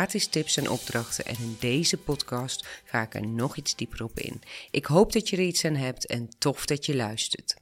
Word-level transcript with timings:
gratis 0.00 0.26
tips 0.26 0.56
en 0.56 0.70
opdrachten. 0.70 1.24
En 1.24 1.36
in 1.40 1.56
deze 1.58 1.96
podcast 1.96 2.82
ga 2.84 3.02
ik 3.02 3.14
er 3.14 3.26
nog 3.26 3.56
iets 3.56 3.76
dieper 3.76 4.04
op 4.04 4.18
in. 4.18 4.40
Ik 4.70 4.84
hoop 4.84 5.12
dat 5.12 5.28
je 5.28 5.36
er 5.36 5.42
iets 5.42 5.64
aan 5.64 5.74
hebt 5.74 6.06
en 6.06 6.28
tof 6.38 6.66
dat 6.66 6.86
je 6.86 6.96
luistert. 6.96 7.56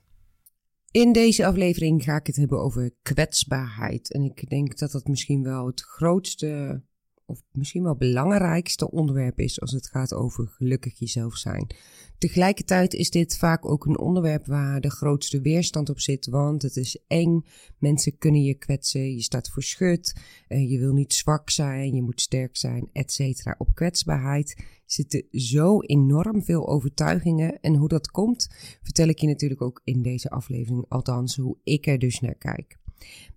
In 0.91 1.13
deze 1.13 1.47
aflevering 1.47 2.03
ga 2.03 2.17
ik 2.17 2.27
het 2.27 2.37
hebben 2.37 2.61
over 2.61 2.95
kwetsbaarheid. 3.03 4.13
En 4.13 4.23
ik 4.23 4.49
denk 4.49 4.79
dat 4.79 4.91
dat 4.91 5.07
misschien 5.07 5.43
wel 5.43 5.67
het 5.67 5.81
grootste, 5.81 6.83
of 7.29 7.43
misschien 7.53 7.83
wel 7.83 7.97
belangrijkste 7.97 8.91
onderwerp 8.91 9.39
is 9.39 9.61
als 9.61 9.73
het 9.73 9.89
gaat 9.89 10.15
over 10.15 10.47
gelukkig 10.47 10.99
jezelf 10.99 11.37
zijn. 11.37 11.67
Tegelijkertijd 12.19 12.95
is 12.95 13.11
dit 13.11 13.37
vaak 13.37 13.71
ook 13.71 13.87
een 13.87 13.99
onderwerp 13.99 14.47
waar 14.47 14.81
de 14.81 14.91
grootste 14.91 15.41
weerstand 15.41 15.89
op 15.89 16.01
zit, 16.01 16.27
want 16.27 16.63
het 16.63 16.77
is 16.77 16.99
eng. 17.07 17.45
Mensen 17.79 18.19
kunnen 18.19 18.43
je 18.43 18.55
kwetsen, 18.55 19.15
je 19.15 19.23
staat 19.23 19.51
voor 19.51 19.63
schut, 19.63 20.21
eh, 20.49 20.71
je 20.71 20.79
wil 20.79 20.93
niet 20.93 21.15
zwak 21.15 21.51
zijn, 21.51 21.95
je 21.95 22.03
moet 22.03 22.21
sterk 22.21 22.57
zijn, 22.57 22.89
etc. 22.93 23.55
Op 23.59 23.75
kwetsbaarheid 23.75 24.57
zitten 24.87 25.25
zo 25.31 25.81
enorm 25.81 26.43
veel 26.43 26.69
overtuigingen 26.69 27.61
en 27.61 27.75
hoe 27.75 27.89
dat 27.89 28.11
komt, 28.11 28.49
vertel 28.83 29.09
ik 29.09 29.19
je 29.19 29.27
natuurlijk 29.27 29.63
ook 29.63 29.81
in 29.85 30.03
deze 30.03 30.31
aflevering, 30.31 30.85
althans 30.89 31.37
hoe 31.37 31.57
ik 31.65 31.87
er 31.87 31.99
dus 31.99 32.21
naar 32.21 32.35
kijk. 32.35 32.79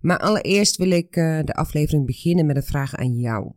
Maar 0.00 0.18
allereerst 0.18 0.76
wil 0.76 0.90
ik 0.90 1.16
uh, 1.16 1.40
de 1.44 1.54
aflevering 1.54 2.06
beginnen 2.06 2.46
met 2.46 2.56
een 2.56 2.62
vraag 2.62 2.94
aan 2.94 3.18
jou. 3.18 3.52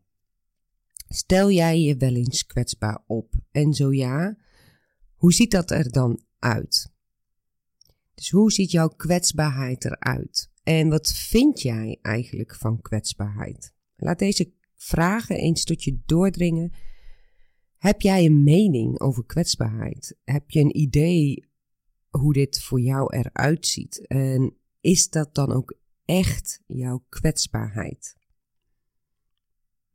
Stel 1.07 1.51
jij 1.51 1.81
je 1.81 1.97
wel 1.97 2.13
eens 2.13 2.45
kwetsbaar 2.45 3.03
op? 3.07 3.33
En 3.51 3.73
zo 3.73 3.93
ja, 3.93 4.37
hoe 5.15 5.33
ziet 5.33 5.51
dat 5.51 5.71
er 5.71 5.91
dan 5.91 6.23
uit? 6.39 6.93
Dus 8.13 8.29
hoe 8.29 8.51
ziet 8.51 8.71
jouw 8.71 8.87
kwetsbaarheid 8.87 9.85
eruit? 9.85 10.49
En 10.63 10.89
wat 10.89 11.11
vind 11.11 11.61
jij 11.61 11.99
eigenlijk 12.01 12.55
van 12.55 12.81
kwetsbaarheid? 12.81 13.73
Laat 13.95 14.19
deze 14.19 14.53
vragen 14.75 15.37
eens 15.37 15.63
tot 15.63 15.83
je 15.83 15.99
doordringen. 16.05 16.73
Heb 17.77 18.01
jij 18.01 18.25
een 18.25 18.43
mening 18.43 18.99
over 18.99 19.25
kwetsbaarheid? 19.25 20.17
Heb 20.23 20.51
je 20.51 20.59
een 20.59 20.77
idee 20.77 21.49
hoe 22.09 22.33
dit 22.33 22.61
voor 22.61 22.81
jou 22.81 23.15
eruit 23.17 23.67
ziet? 23.67 24.07
En 24.07 24.57
is 24.81 25.09
dat 25.09 25.35
dan 25.35 25.51
ook 25.51 25.77
echt 26.05 26.61
jouw 26.67 27.05
kwetsbaarheid? 27.09 28.15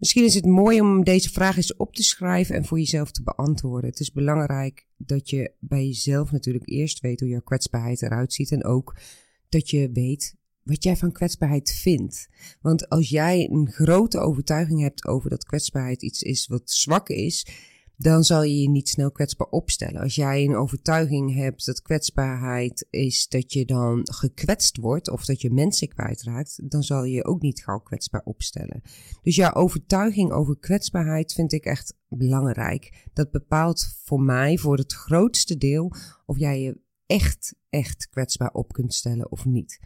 Misschien 0.00 0.24
is 0.24 0.34
het 0.34 0.46
mooi 0.46 0.80
om 0.80 1.04
deze 1.04 1.30
vraag 1.30 1.56
eens 1.56 1.76
op 1.76 1.94
te 1.94 2.02
schrijven 2.02 2.54
en 2.54 2.64
voor 2.64 2.78
jezelf 2.78 3.10
te 3.10 3.22
beantwoorden. 3.22 3.90
Het 3.90 4.00
is 4.00 4.12
belangrijk 4.12 4.86
dat 4.96 5.30
je 5.30 5.52
bij 5.58 5.86
jezelf 5.86 6.32
natuurlijk 6.32 6.68
eerst 6.68 7.00
weet 7.00 7.20
hoe 7.20 7.28
jouw 7.28 7.40
kwetsbaarheid 7.40 8.02
eruit 8.02 8.32
ziet 8.32 8.52
en 8.52 8.64
ook 8.64 8.96
dat 9.48 9.70
je 9.70 9.90
weet 9.92 10.36
wat 10.62 10.84
jij 10.84 10.96
van 10.96 11.12
kwetsbaarheid 11.12 11.70
vindt. 11.70 12.28
Want 12.60 12.88
als 12.88 13.08
jij 13.08 13.48
een 13.50 13.70
grote 13.70 14.18
overtuiging 14.18 14.80
hebt 14.80 15.06
over 15.06 15.30
dat 15.30 15.44
kwetsbaarheid 15.44 16.02
iets 16.02 16.22
is 16.22 16.46
wat 16.46 16.70
zwak 16.70 17.08
is, 17.08 17.46
dan 18.02 18.24
zal 18.24 18.42
je 18.42 18.60
je 18.60 18.68
niet 18.68 18.88
snel 18.88 19.10
kwetsbaar 19.10 19.46
opstellen. 19.46 20.00
Als 20.00 20.14
jij 20.14 20.44
een 20.44 20.56
overtuiging 20.56 21.34
hebt 21.34 21.66
dat 21.66 21.82
kwetsbaarheid 21.82 22.86
is 22.90 23.28
dat 23.28 23.52
je 23.52 23.64
dan 23.64 24.00
gekwetst 24.02 24.76
wordt 24.76 25.10
of 25.10 25.24
dat 25.24 25.40
je 25.40 25.50
mensen 25.50 25.88
kwijtraakt, 25.88 26.70
dan 26.70 26.82
zal 26.82 27.04
je 27.04 27.12
je 27.12 27.24
ook 27.24 27.40
niet 27.40 27.62
gauw 27.62 27.78
kwetsbaar 27.78 28.22
opstellen. 28.24 28.82
Dus 29.22 29.36
jouw 29.36 29.52
overtuiging 29.52 30.32
over 30.32 30.58
kwetsbaarheid 30.58 31.32
vind 31.32 31.52
ik 31.52 31.64
echt 31.64 31.96
belangrijk. 32.08 33.06
Dat 33.12 33.30
bepaalt 33.30 34.00
voor 34.04 34.20
mij 34.20 34.58
voor 34.58 34.76
het 34.76 34.92
grootste 34.92 35.56
deel 35.56 35.92
of 36.26 36.38
jij 36.38 36.60
je 36.60 36.80
echt, 37.06 37.54
echt 37.70 38.08
kwetsbaar 38.08 38.52
op 38.52 38.72
kunt 38.72 38.94
stellen 38.94 39.30
of 39.30 39.44
niet. 39.44 39.80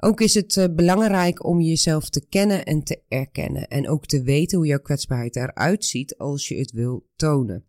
Ook 0.00 0.20
is 0.20 0.34
het 0.34 0.56
uh, 0.56 0.64
belangrijk 0.74 1.44
om 1.44 1.60
jezelf 1.60 2.08
te 2.08 2.26
kennen 2.28 2.64
en 2.64 2.82
te 2.82 3.02
erkennen. 3.08 3.68
En 3.68 3.88
ook 3.88 4.06
te 4.06 4.22
weten 4.22 4.58
hoe 4.58 4.66
jouw 4.66 4.80
kwetsbaarheid 4.80 5.36
eruit 5.36 5.84
ziet 5.84 6.16
als 6.16 6.48
je 6.48 6.58
het 6.58 6.70
wil 6.70 7.06
tonen. 7.16 7.64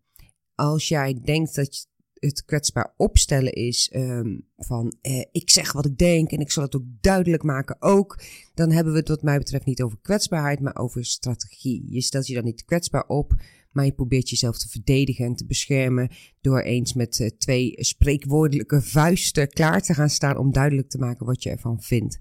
Als 0.55 0.87
jij 0.87 1.19
denkt 1.23 1.55
dat 1.55 1.87
het 2.19 2.45
kwetsbaar 2.45 2.93
opstellen 2.97 3.53
is 3.53 3.91
um, 3.95 4.47
van 4.57 4.95
eh, 5.01 5.25
ik 5.31 5.49
zeg 5.49 5.71
wat 5.71 5.85
ik 5.85 5.97
denk 5.97 6.31
en 6.31 6.39
ik 6.39 6.51
zal 6.51 6.63
het 6.63 6.75
ook 6.75 6.85
duidelijk 7.01 7.43
maken 7.43 7.75
ook, 7.79 8.21
dan 8.53 8.71
hebben 8.71 8.93
we 8.93 8.99
het 8.99 9.07
wat 9.07 9.23
mij 9.23 9.37
betreft 9.37 9.65
niet 9.65 9.81
over 9.81 9.97
kwetsbaarheid, 10.01 10.59
maar 10.59 10.77
over 10.77 11.05
strategie. 11.05 11.85
Je 11.89 12.01
stelt 12.01 12.27
je 12.27 12.33
dan 12.33 12.43
niet 12.43 12.65
kwetsbaar 12.65 13.07
op, 13.07 13.33
maar 13.71 13.85
je 13.85 13.93
probeert 13.93 14.29
jezelf 14.29 14.57
te 14.57 14.69
verdedigen 14.69 15.25
en 15.25 15.35
te 15.35 15.45
beschermen 15.45 16.09
door 16.41 16.59
eens 16.61 16.93
met 16.93 17.19
uh, 17.19 17.29
twee 17.37 17.73
spreekwoordelijke 17.75 18.81
vuisten 18.81 19.49
klaar 19.49 19.81
te 19.81 19.93
gaan 19.93 20.09
staan 20.09 20.37
om 20.37 20.51
duidelijk 20.51 20.89
te 20.89 20.97
maken 20.97 21.25
wat 21.25 21.43
je 21.43 21.49
ervan 21.49 21.81
vindt. 21.81 22.17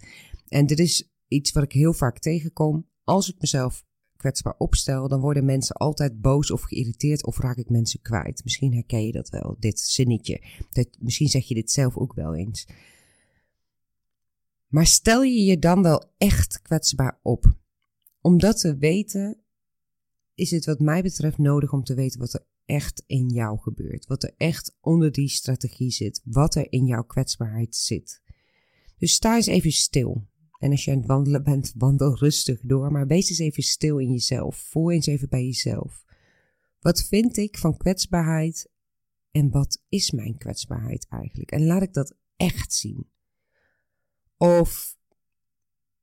En 0.48 0.66
dit 0.66 0.78
is 0.78 1.10
iets 1.28 1.52
wat 1.52 1.62
ik 1.62 1.72
heel 1.72 1.92
vaak 1.92 2.18
tegenkom. 2.18 2.86
Als 3.04 3.28
ik 3.28 3.40
mezelf 3.40 3.84
kwetsbaar 4.16 4.54
opstel, 4.58 5.08
dan 5.08 5.20
worden 5.20 5.44
mensen 5.44 5.74
altijd 5.74 6.20
boos 6.20 6.50
of 6.50 6.62
geïrriteerd 6.62 7.24
of 7.24 7.38
raak 7.38 7.56
ik 7.56 7.68
mensen 7.68 8.00
kwijt. 8.00 8.44
Misschien 8.44 8.74
herken 8.74 9.06
je 9.06 9.12
dat 9.12 9.28
wel, 9.28 9.56
dit 9.58 9.80
zinnetje. 9.80 10.42
Dat, 10.70 10.88
misschien 10.98 11.28
zeg 11.28 11.44
je 11.44 11.54
dit 11.54 11.70
zelf 11.70 11.96
ook 11.96 12.14
wel 12.14 12.34
eens. 12.34 12.66
Maar 14.68 14.86
stel 14.86 15.22
je 15.22 15.44
je 15.44 15.58
dan 15.58 15.82
wel 15.82 16.12
echt 16.18 16.62
kwetsbaar 16.62 17.18
op? 17.22 17.56
Om 18.20 18.38
dat 18.38 18.60
te 18.60 18.76
weten, 18.76 19.42
is 20.38 20.50
het 20.50 20.64
wat 20.64 20.80
mij 20.80 21.02
betreft 21.02 21.38
nodig 21.38 21.72
om 21.72 21.84
te 21.84 21.94
weten 21.94 22.20
wat 22.20 22.34
er 22.34 22.46
echt 22.64 23.02
in 23.06 23.28
jou 23.28 23.58
gebeurt. 23.58 24.06
Wat 24.06 24.22
er 24.22 24.34
echt 24.36 24.76
onder 24.80 25.12
die 25.12 25.28
strategie 25.28 25.90
zit. 25.90 26.20
Wat 26.24 26.54
er 26.54 26.72
in 26.72 26.86
jouw 26.86 27.04
kwetsbaarheid 27.04 27.76
zit. 27.76 28.22
Dus 28.98 29.12
sta 29.12 29.36
eens 29.36 29.46
even 29.46 29.72
stil. 29.72 30.26
En 30.58 30.70
als 30.70 30.84
je 30.84 30.90
aan 30.90 30.96
het 30.96 31.06
wandelen 31.06 31.44
bent, 31.44 31.72
wandel 31.78 32.16
rustig 32.16 32.60
door. 32.60 32.92
Maar 32.92 33.06
wees 33.06 33.28
eens 33.28 33.38
even 33.38 33.62
stil 33.62 33.98
in 33.98 34.10
jezelf. 34.10 34.56
Voel 34.56 34.90
eens 34.90 35.06
even 35.06 35.28
bij 35.28 35.44
jezelf. 35.44 36.04
Wat 36.80 37.02
vind 37.02 37.36
ik 37.36 37.58
van 37.58 37.76
kwetsbaarheid? 37.76 38.70
En 39.30 39.50
wat 39.50 39.82
is 39.88 40.10
mijn 40.10 40.38
kwetsbaarheid 40.38 41.06
eigenlijk? 41.08 41.50
En 41.50 41.66
laat 41.66 41.82
ik 41.82 41.92
dat 41.92 42.14
echt 42.36 42.72
zien. 42.72 43.06
Of 44.36 44.96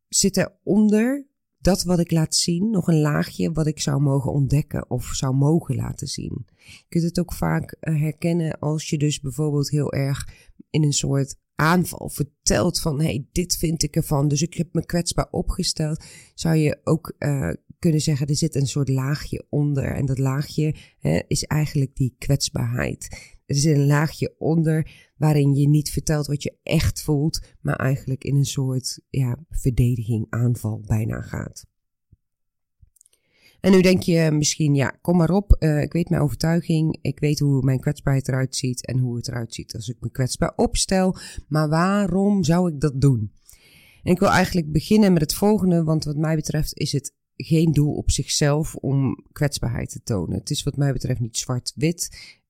zit 0.08 0.38
eronder 0.38 1.28
dat 1.66 1.84
wat 1.84 2.00
ik 2.00 2.12
laat 2.12 2.36
zien 2.36 2.70
nog 2.70 2.88
een 2.88 3.00
laagje 3.00 3.52
wat 3.52 3.68
ik 3.68 3.80
zou 3.80 4.02
mogen 4.02 4.32
ontdekken 4.32 4.90
of 4.90 5.06
zou 5.06 5.36
mogen 5.36 5.76
laten 5.76 6.08
zien. 6.08 6.46
Je 6.56 6.86
kunt 6.90 7.04
het 7.04 7.20
ook 7.20 7.34
vaak 7.34 7.72
eh, 7.72 8.02
herkennen 8.02 8.60
als 8.60 8.90
je 8.90 8.98
dus 8.98 9.20
bijvoorbeeld 9.20 9.70
heel 9.70 9.94
erg 9.94 10.28
in 10.70 10.84
een 10.84 10.94
soort 10.94 11.36
aanval 11.56 12.10
vertelt 12.10 12.80
van 12.82 13.02
hey, 13.02 13.26
dit 13.32 13.58
vind 13.58 13.84
ik 13.84 13.96
ervan, 13.96 14.28
dus 14.28 14.42
ik 14.42 14.54
heb 14.54 14.74
me 14.74 14.86
kwetsbaar 14.86 15.28
opgesteld, 15.32 16.04
zou 16.34 16.56
je 16.56 16.80
ook 16.84 17.16
uh, 17.20 17.50
kunnen 17.80 18.02
zeggen 18.02 18.28
er 18.28 18.36
zit 18.36 18.56
een 18.56 18.68
soort 18.68 18.90
laagje 18.90 19.46
onder 19.50 19.86
en 19.86 20.06
dat 20.06 20.20
laagje 20.20 20.76
hè, 21.00 21.22
is 21.28 21.44
eigenlijk 21.44 21.96
die 21.96 22.16
kwetsbaarheid. 22.18 23.34
Er 23.46 23.56
zit 23.56 23.76
een 23.76 23.86
laagje 23.86 24.36
onder 24.38 25.05
waarin 25.18 25.54
je 25.54 25.68
niet 25.68 25.90
vertelt 25.90 26.28
wat 26.28 26.44
je 26.44 26.58
echt 26.64 27.02
voelt, 27.02 27.42
maar 27.62 27.76
eigenlijk 27.76 28.24
in 28.24 28.36
een 28.36 28.46
soort 28.46 29.00
ja, 29.10 29.38
verdediging, 29.50 30.26
aanval 30.30 30.82
bijna 30.86 31.22
gaat. 31.22 31.66
En 33.60 33.72
nu 33.72 33.82
denk 33.82 34.02
je 34.02 34.32
misschien, 34.32 34.76
ja, 34.76 34.90
kom 35.02 35.18
maar 35.18 35.30
op, 35.30 35.56
uh, 35.60 35.82
ik 35.82 35.94
weet 35.94 36.10
mijn 36.10 36.22
overtuiging, 36.22 36.98
ik 37.02 37.20
weet 37.20 37.40
hoe 37.40 37.64
mijn 37.64 37.80
kwetsbaarheid 37.80 38.28
eruit 38.28 38.56
ziet 38.56 38.86
en 38.86 39.00
hoe 39.00 39.16
het 39.16 39.28
eruit 39.28 39.54
ziet 39.54 39.76
als 39.76 39.90
ik 39.90 39.98
me 40.00 40.10
kwetsbaar 40.12 40.54
opstel, 40.56 41.18
maar 41.48 41.70
waarom 41.70 42.44
zou 42.44 42.74
ik 42.74 42.80
dat 42.80 43.02
doen? 43.02 43.32
En 44.04 44.12
ik 44.12 44.20
wil 44.20 44.30
eigenlijk 44.30 44.72
beginnen 44.72 45.14
met 45.14 45.22
het 45.22 45.34
volgende, 45.34 45.84
want 45.84 46.04
wat 46.04 46.16
mij 46.16 46.36
betreft 46.36 46.78
is 46.78 46.92
het 46.92 47.14
geen 47.36 47.72
doel 47.72 47.94
op 47.94 48.12
zichzelf 48.12 48.76
om 48.76 49.26
kwetsbaarheid 49.32 49.90
te 49.90 50.04
tonen. 50.04 50.38
Het 50.38 50.50
is 50.50 50.64
wat 50.64 50.78
mij 50.78 50.94
betreft 50.94 51.20
niet 51.20 51.38
zwart-wit. 51.38 52.10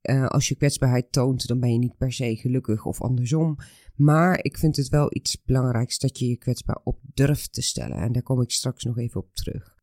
Uh, 0.10 0.28
als 0.28 0.48
je 0.48 0.56
kwetsbaarheid 0.56 1.12
toont, 1.12 1.48
dan 1.48 1.60
ben 1.60 1.72
je 1.72 1.78
niet 1.78 1.98
per 1.98 2.13
se 2.13 2.36
gelukkig 2.36 2.86
of 2.86 3.02
andersom. 3.02 3.57
Maar 3.96 4.44
ik 4.44 4.57
vind 4.57 4.75
het 4.75 4.90
wel 4.90 5.07
iets 5.16 5.44
belangrijks 5.44 6.00
dat 6.00 6.19
je 6.19 6.28
je 6.28 6.38
kwetsbaar 6.38 6.80
op 6.84 7.00
durft 7.13 7.54
te 7.54 7.62
stellen. 7.62 7.98
En 7.98 8.12
daar 8.12 8.24
kom 8.24 8.42
ik 8.42 8.52
straks 8.52 8.84
nog 8.84 8.98
even 8.98 9.22
op 9.22 9.34
terug. 9.34 9.75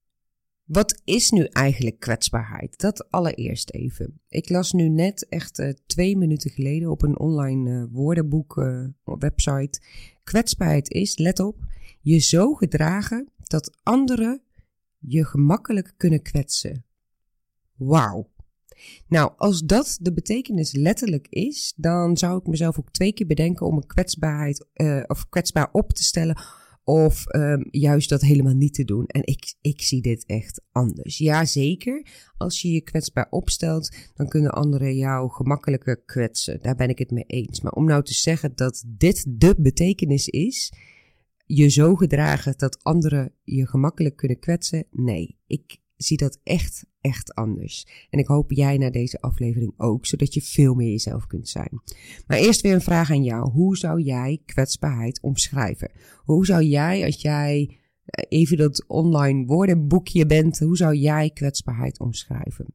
Wat 0.65 1.01
is 1.05 1.31
nu 1.31 1.45
eigenlijk 1.45 1.99
kwetsbaarheid? 1.99 2.79
Dat 2.79 3.11
allereerst 3.11 3.71
even. 3.71 4.21
Ik 4.29 4.49
las 4.49 4.73
nu 4.73 4.89
net, 4.89 5.29
echt 5.29 5.59
uh, 5.59 5.69
twee 5.87 6.17
minuten 6.17 6.51
geleden, 6.51 6.91
op 6.91 7.03
een 7.03 7.19
online 7.19 7.71
uh, 7.71 7.87
woordenboek 7.91 8.57
uh, 8.57 8.87
website. 9.05 9.81
Kwetsbaarheid 10.25 10.91
is, 10.91 11.19
let 11.19 11.41
op, 11.41 11.57
je 12.01 12.19
zo 12.19 12.55
gedragen 12.55 13.29
dat 13.37 13.79
anderen 13.83 14.43
je 14.99 15.25
gemakkelijk 15.25 15.95
kunnen 15.97 16.23
kwetsen. 16.23 16.85
Wauw. 17.77 18.31
Nou, 19.09 19.33
als 19.37 19.61
dat 19.61 19.99
de 20.01 20.13
betekenis 20.13 20.73
letterlijk 20.73 21.27
is, 21.29 21.73
dan 21.77 22.17
zou 22.17 22.39
ik 22.39 22.47
mezelf 22.47 22.79
ook 22.79 22.91
twee 22.91 23.13
keer 23.13 23.27
bedenken 23.27 23.67
om 23.67 23.77
een 23.77 23.87
kwetsbaarheid 23.87 24.67
uh, 24.75 25.03
of 25.07 25.29
kwetsbaar 25.29 25.69
op 25.73 25.93
te 25.93 26.03
stellen 26.03 26.37
of 26.85 27.35
um, 27.35 27.69
juist 27.71 28.09
dat 28.09 28.21
helemaal 28.21 28.55
niet 28.55 28.75
te 28.75 28.85
doen. 28.85 29.07
En 29.07 29.21
ik, 29.25 29.55
ik 29.61 29.83
zie 29.83 30.03
dit 30.03 30.27
echt 30.27 30.63
anders. 30.73 31.19
Jazeker, 31.19 32.07
als 32.37 32.63
je 32.63 32.71
je 32.71 32.81
kwetsbaar 32.81 33.27
opstelt, 33.31 33.97
dan 34.15 34.29
kunnen 34.29 34.51
anderen 34.51 34.97
jou 34.97 35.31
gemakkelijker 35.31 36.03
kwetsen. 36.05 36.59
Daar 36.63 36.75
ben 36.75 36.89
ik 36.89 36.99
het 36.99 37.11
mee 37.11 37.25
eens. 37.27 37.61
Maar 37.61 37.73
om 37.73 37.85
nou 37.85 38.03
te 38.03 38.15
zeggen 38.15 38.53
dat 38.55 38.85
dit 38.87 39.25
de 39.29 39.55
betekenis 39.59 40.29
is, 40.29 40.73
je 41.47 41.69
zo 41.69 41.95
gedragen 41.95 42.55
dat 42.57 42.85
anderen 42.85 43.35
je 43.45 43.67
gemakkelijk 43.67 44.17
kunnen 44.17 44.39
kwetsen, 44.39 44.87
nee. 44.91 45.39
Ik 45.47 45.81
zie 46.03 46.17
dat 46.17 46.39
echt, 46.43 46.85
echt 47.01 47.35
anders. 47.35 47.87
En 48.11 48.19
ik 48.19 48.27
hoop 48.27 48.51
jij 48.51 48.77
na 48.77 48.91
deze 48.91 49.21
aflevering 49.21 49.75
ook, 49.77 50.07
zodat 50.07 50.35
je 50.35 50.43
veel 50.43 50.75
meer 50.75 50.91
jezelf 50.91 51.27
kunt 51.27 51.49
zijn. 51.49 51.83
Maar 52.27 52.39
eerst 52.39 52.61
weer 52.61 52.75
een 52.75 52.81
vraag 52.81 53.11
aan 53.11 53.25
jou. 53.25 53.51
Hoe 53.51 53.77
zou 53.77 54.01
jij 54.01 54.41
kwetsbaarheid 54.45 55.21
omschrijven? 55.21 55.91
Hoe 56.25 56.47
zou 56.47 56.63
jij, 56.63 57.05
als 57.05 57.23
jij 57.23 57.77
eh, 58.05 58.25
even 58.29 58.57
dat 58.57 58.85
online 58.87 59.47
woordenboekje 59.47 60.27
bent, 60.27 60.59
hoe 60.59 60.77
zou 60.77 60.95
jij 60.95 61.31
kwetsbaarheid 61.31 62.01
omschrijven? 62.01 62.67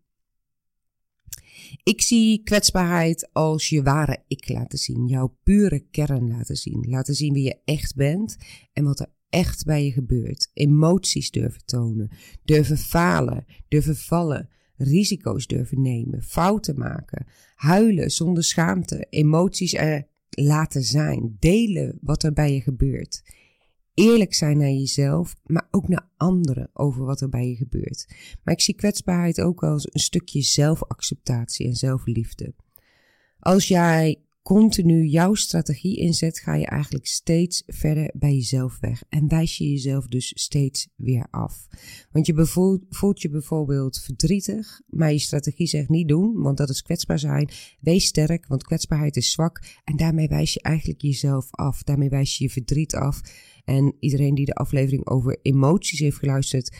Ik 1.84 2.02
zie 2.02 2.44
kwetsbaarheid 2.44 3.30
als 3.34 3.70
je 3.70 3.84
ware 3.84 4.24
ik 4.28 4.50
laten 4.50 4.80
zien, 4.80 5.08
jouw 5.08 5.38
pure 5.44 5.80
kern 5.80 6.28
laten 6.28 6.56
zien. 6.56 6.86
Laten 6.90 7.14
zien 7.14 7.34
wie 7.34 7.44
je 7.44 7.60
echt 7.66 7.96
bent 7.96 8.38
en 8.74 8.84
wat 8.84 9.00
er 9.00 9.10
echt 9.30 9.66
bij 9.66 9.86
je 9.86 9.92
gebeurt. 9.92 10.50
Emoties 10.54 11.32
durven 11.32 11.66
tonen, 11.66 12.10
durven 12.44 12.78
falen, 12.78 13.46
durven 13.68 13.96
vallen, 13.96 14.50
risico's 14.76 15.48
durven 15.48 15.82
nemen, 15.82 16.24
fouten 16.24 16.78
maken, 16.78 17.26
huilen 17.56 18.12
zonder 18.12 18.44
schaamte, 18.44 19.06
emoties 19.10 19.74
er 19.74 20.08
laten 20.30 20.84
zijn, 20.84 21.36
delen 21.40 21.98
wat 22.02 22.24
er 22.24 22.34
bij 22.34 22.54
je 22.54 22.62
gebeurt. 22.62 23.22
Eerlijk 23.94 24.34
zijn 24.34 24.58
naar 24.58 24.70
jezelf, 24.70 25.36
maar 25.44 25.68
ook 25.72 25.88
naar 25.88 26.10
anderen 26.18 26.70
over 26.74 27.06
wat 27.06 27.22
er 27.22 27.30
bij 27.30 27.48
je 27.48 27.56
gebeurt. 27.56 28.06
Maar 28.44 28.54
ik 28.54 28.62
zie 28.62 28.76
kwetsbaarheid 28.76 29.42
ook 29.42 29.64
als 29.64 29.94
een 29.94 30.00
stukje 30.00 30.42
zelfacceptatie 30.42 31.68
en 31.68 31.76
zelfliefde. 31.76 32.54
Als 33.40 33.68
jij 33.68 34.22
continu 34.48 35.06
jouw 35.06 35.34
strategie 35.34 35.98
inzet, 35.98 36.40
ga 36.40 36.56
je 36.56 36.66
eigenlijk 36.66 37.06
steeds 37.06 37.64
verder 37.66 38.14
bij 38.14 38.34
jezelf 38.34 38.80
weg. 38.80 39.04
En 39.10 39.28
wijs 39.28 39.58
je 39.58 39.70
jezelf 39.70 40.08
dus 40.08 40.32
steeds 40.36 40.88
weer 40.96 41.28
af. 41.30 41.68
Want 42.12 42.26
je 42.26 42.46
voelt 42.90 43.22
je 43.22 43.30
bijvoorbeeld 43.30 44.00
verdrietig, 44.00 44.82
maar 44.88 45.12
je 45.12 45.20
strategie 45.20 45.68
zegt 45.68 45.90
niet 45.90 46.08
doen, 46.08 46.42
want 46.42 46.58
dat 46.58 46.70
is 46.70 46.82
kwetsbaar 46.82 47.20
zijn. 47.20 47.50
Wees 47.80 48.06
sterk, 48.06 48.48
want 48.48 48.64
kwetsbaarheid 48.64 49.16
is 49.18 49.32
zwak. 49.32 49.62
En 49.84 49.98
daarmee 49.98 50.28
wijs 50.28 50.54
je 50.54 50.62
eigenlijk 50.62 51.02
jezelf 51.02 51.48
af. 51.52 51.84
Daarmee 51.84 52.10
wijs 52.10 52.38
je 52.38 52.44
je 52.44 52.50
verdriet 52.50 52.96
af. 52.96 53.22
En 53.66 53.96
iedereen 54.00 54.36
die 54.36 54.46
de 54.46 54.56
aflevering 54.56 55.08
over 55.08 55.40
emoties 55.42 56.00
heeft 56.00 56.18
geluisterd, 56.18 56.78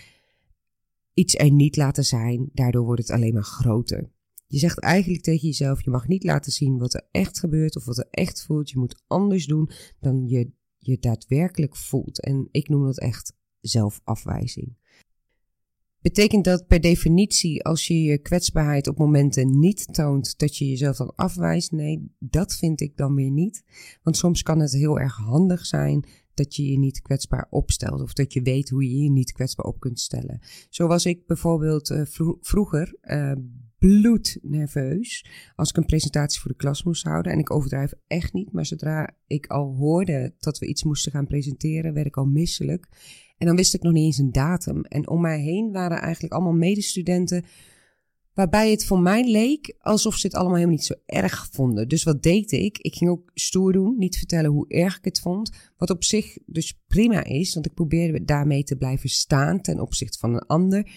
iets 1.14 1.36
er 1.36 1.52
niet 1.52 1.76
laten 1.76 2.06
zijn, 2.06 2.50
daardoor 2.54 2.84
wordt 2.84 3.02
het 3.02 3.12
alleen 3.12 3.34
maar 3.34 3.44
groter. 3.44 4.16
Je 4.48 4.58
zegt 4.58 4.80
eigenlijk 4.80 5.24
tegen 5.24 5.48
jezelf: 5.48 5.84
je 5.84 5.90
mag 5.90 6.08
niet 6.08 6.24
laten 6.24 6.52
zien 6.52 6.78
wat 6.78 6.94
er 6.94 7.08
echt 7.12 7.40
gebeurt 7.40 7.76
of 7.76 7.86
wat 7.86 7.98
er 7.98 8.08
echt 8.12 8.44
voelt. 8.44 8.70
Je 8.70 8.80
moet 8.80 9.04
anders 9.08 9.46
doen 9.46 9.70
dan 10.00 10.28
je 10.28 10.52
je 10.78 10.98
daadwerkelijk 11.00 11.76
voelt. 11.76 12.22
En 12.22 12.48
ik 12.52 12.70
noem 12.70 12.86
dat 12.86 13.00
echt 13.00 13.34
zelfafwijzing. 13.62 14.76
Betekent 16.02 16.44
dat 16.44 16.68
per 16.68 16.82
definitie 16.82 17.64
als 17.64 17.88
je 17.88 18.02
je 18.02 18.18
kwetsbaarheid 18.18 18.88
op 18.88 18.98
momenten 18.98 19.60
niet 19.60 19.94
toont, 19.94 20.38
dat 20.38 20.58
je 20.58 20.68
jezelf 20.70 20.98
dan 20.98 21.16
afwijst? 21.16 21.72
Nee, 21.72 22.12
dat 22.20 22.56
vind 22.56 22.82
ik 22.82 22.98
dan 22.98 23.16
weer 23.16 23.32
niet. 23.32 23.64
Want 24.04 24.18
soms 24.18 24.44
kan 24.44 24.60
het 24.60 24.72
heel 24.72 25.00
erg 25.00 25.16
handig 25.16 25.66
zijn 25.66 26.06
dat 26.34 26.56
je 26.56 26.66
je 26.72 26.78
niet 26.78 27.02
kwetsbaar 27.02 27.48
opstelt 27.50 28.02
of 28.02 28.14
dat 28.14 28.34
je 28.34 28.42
weet 28.42 28.70
hoe 28.70 28.90
je 28.90 28.98
je 28.98 29.10
niet 29.10 29.32
kwetsbaar 29.32 29.66
op 29.66 29.80
kunt 29.80 30.00
stellen. 30.00 30.40
Zo 30.70 30.88
was 30.88 31.06
ik 31.06 31.26
bijvoorbeeld 31.26 31.90
uh, 31.90 32.02
vroeger 32.42 32.98
uh, 33.02 33.32
bloednerveus 33.80 35.26
als 35.56 35.70
ik 35.70 35.78
een 35.78 35.86
presentatie 35.86 36.42
voor 36.42 36.52
de 36.52 36.58
klas 36.58 36.84
moest 36.84 37.04
houden. 37.04 37.32
En 37.32 37.40
ik 37.40 37.52
overdrijf 37.52 37.94
echt 38.08 38.34
niet, 38.34 38.52
maar 38.52 38.66
zodra 38.66 39.16
ik 39.28 39.48
al 39.48 39.76
hoorde 39.76 40.34
dat 40.40 40.60
we 40.60 40.68
iets 40.68 40.84
moesten 40.84 41.12
gaan 41.12 41.28
presenteren, 41.28 41.94
werd 41.94 42.08
ik 42.08 42.18
al 42.18 42.26
misselijk. 42.26 42.88
En 43.38 43.48
dan 43.48 43.56
wist 43.56 43.74
ik 43.74 43.82
nog 43.82 43.94
niet 43.94 44.06
eens 44.06 44.18
een 44.18 44.32
datum. 44.32 44.84
En 44.84 45.08
om 45.08 45.22
mij 45.22 45.40
heen 45.40 45.72
waren 45.72 46.02
eigenlijk 46.02 46.34
allemaal 46.34 46.54
medestudenten 46.54 47.46
Waarbij 48.38 48.72
het 48.72 48.86
voor 48.86 49.00
mij 49.00 49.32
leek 49.32 49.76
alsof 49.80 50.16
ze 50.16 50.28
het 50.28 50.36
allemaal 50.36 50.56
helemaal 50.56 50.76
niet 50.76 50.86
zo 50.86 50.94
erg 51.06 51.48
vonden. 51.52 51.88
Dus 51.88 52.04
wat 52.04 52.24
deed 52.24 52.52
ik? 52.52 52.78
Ik 52.78 52.96
ging 52.96 53.10
ook 53.10 53.32
stoer 53.34 53.74
doen, 53.74 53.98
niet 53.98 54.18
vertellen 54.18 54.52
hoe 54.52 54.68
erg 54.68 54.98
ik 54.98 55.06
het 55.06 55.20
vond. 55.20 55.52
Wat 55.78 55.90
op 55.90 56.04
zich 56.04 56.38
dus 56.46 56.80
prima 56.88 57.24
is, 57.24 57.54
want 57.54 57.66
ik 57.66 57.74
probeerde 57.74 58.24
daarmee 58.24 58.64
te 58.64 58.76
blijven 58.76 59.10
staan 59.10 59.62
ten 59.62 59.80
opzichte 59.80 60.18
van 60.18 60.34
een 60.34 60.46
ander, 60.46 60.92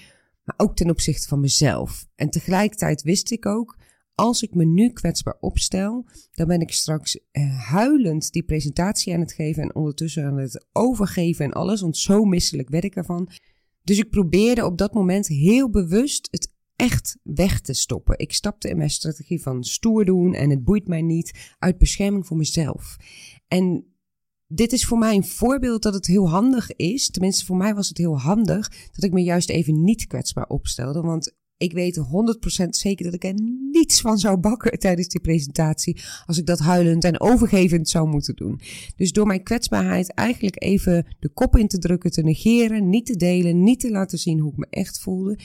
ook 0.56 0.76
ten 0.76 0.90
opzichte 0.90 1.28
van 1.28 1.40
mezelf. 1.40 2.06
En 2.14 2.30
tegelijkertijd 2.30 3.02
wist 3.02 3.30
ik 3.30 3.46
ook, 3.46 3.78
als 4.14 4.42
ik 4.42 4.54
me 4.54 4.64
nu 4.64 4.90
kwetsbaar 4.90 5.36
opstel, 5.40 6.06
dan 6.30 6.46
ben 6.46 6.60
ik 6.60 6.72
straks 6.72 7.20
eh, 7.30 7.58
huilend 7.58 8.32
die 8.32 8.42
presentatie 8.42 9.14
aan 9.14 9.20
het 9.20 9.32
geven 9.32 9.62
en 9.62 9.74
ondertussen 9.74 10.24
aan 10.24 10.38
het 10.38 10.66
overgeven 10.72 11.44
en 11.44 11.52
alles, 11.52 11.80
want 11.80 11.96
zo 11.96 12.24
misselijk 12.24 12.68
werd 12.68 12.84
ik 12.84 12.94
ervan. 12.94 13.28
Dus 13.84 13.98
ik 13.98 14.10
probeerde 14.10 14.64
op 14.64 14.78
dat 14.78 14.94
moment 14.94 15.26
heel 15.26 15.70
bewust 15.70 16.28
het 16.30 16.52
echt 16.76 17.18
weg 17.22 17.60
te 17.60 17.74
stoppen. 17.74 18.18
Ik 18.18 18.32
stapte 18.32 18.68
in 18.68 18.76
mijn 18.76 18.90
strategie 18.90 19.42
van 19.42 19.64
stoer 19.64 20.04
doen 20.04 20.34
en 20.34 20.50
het 20.50 20.64
boeit 20.64 20.88
mij 20.88 21.02
niet 21.02 21.54
uit 21.58 21.78
bescherming 21.78 22.26
voor 22.26 22.36
mezelf. 22.36 22.96
En 23.48 23.89
dit 24.52 24.72
is 24.72 24.86
voor 24.86 24.98
mij 24.98 25.14
een 25.14 25.24
voorbeeld 25.24 25.82
dat 25.82 25.94
het 25.94 26.06
heel 26.06 26.30
handig 26.30 26.76
is. 26.76 27.10
Tenminste, 27.10 27.44
voor 27.44 27.56
mij 27.56 27.74
was 27.74 27.88
het 27.88 27.98
heel 27.98 28.18
handig 28.18 28.88
dat 28.92 29.04
ik 29.04 29.12
me 29.12 29.22
juist 29.22 29.48
even 29.48 29.82
niet 29.84 30.06
kwetsbaar 30.06 30.46
opstelde. 30.46 31.00
Want 31.00 31.34
ik 31.56 31.72
weet 31.72 31.98
100% 32.64 32.68
zeker 32.68 33.04
dat 33.04 33.14
ik 33.14 33.24
er 33.24 33.34
niets 33.70 34.00
van 34.00 34.18
zou 34.18 34.36
bakken 34.36 34.78
tijdens 34.78 35.08
die 35.08 35.20
presentatie. 35.20 36.00
Als 36.26 36.38
ik 36.38 36.46
dat 36.46 36.58
huilend 36.58 37.04
en 37.04 37.20
overgevend 37.20 37.88
zou 37.88 38.08
moeten 38.08 38.36
doen. 38.36 38.60
Dus 38.96 39.12
door 39.12 39.26
mijn 39.26 39.42
kwetsbaarheid 39.42 40.14
eigenlijk 40.14 40.62
even 40.62 41.16
de 41.18 41.28
kop 41.28 41.56
in 41.56 41.68
te 41.68 41.78
drukken, 41.78 42.10
te 42.10 42.22
negeren, 42.22 42.88
niet 42.88 43.06
te 43.06 43.16
delen, 43.16 43.62
niet 43.62 43.80
te 43.80 43.90
laten 43.90 44.18
zien 44.18 44.38
hoe 44.38 44.52
ik 44.52 44.58
me 44.58 44.66
echt 44.70 45.00
voelde, 45.00 45.38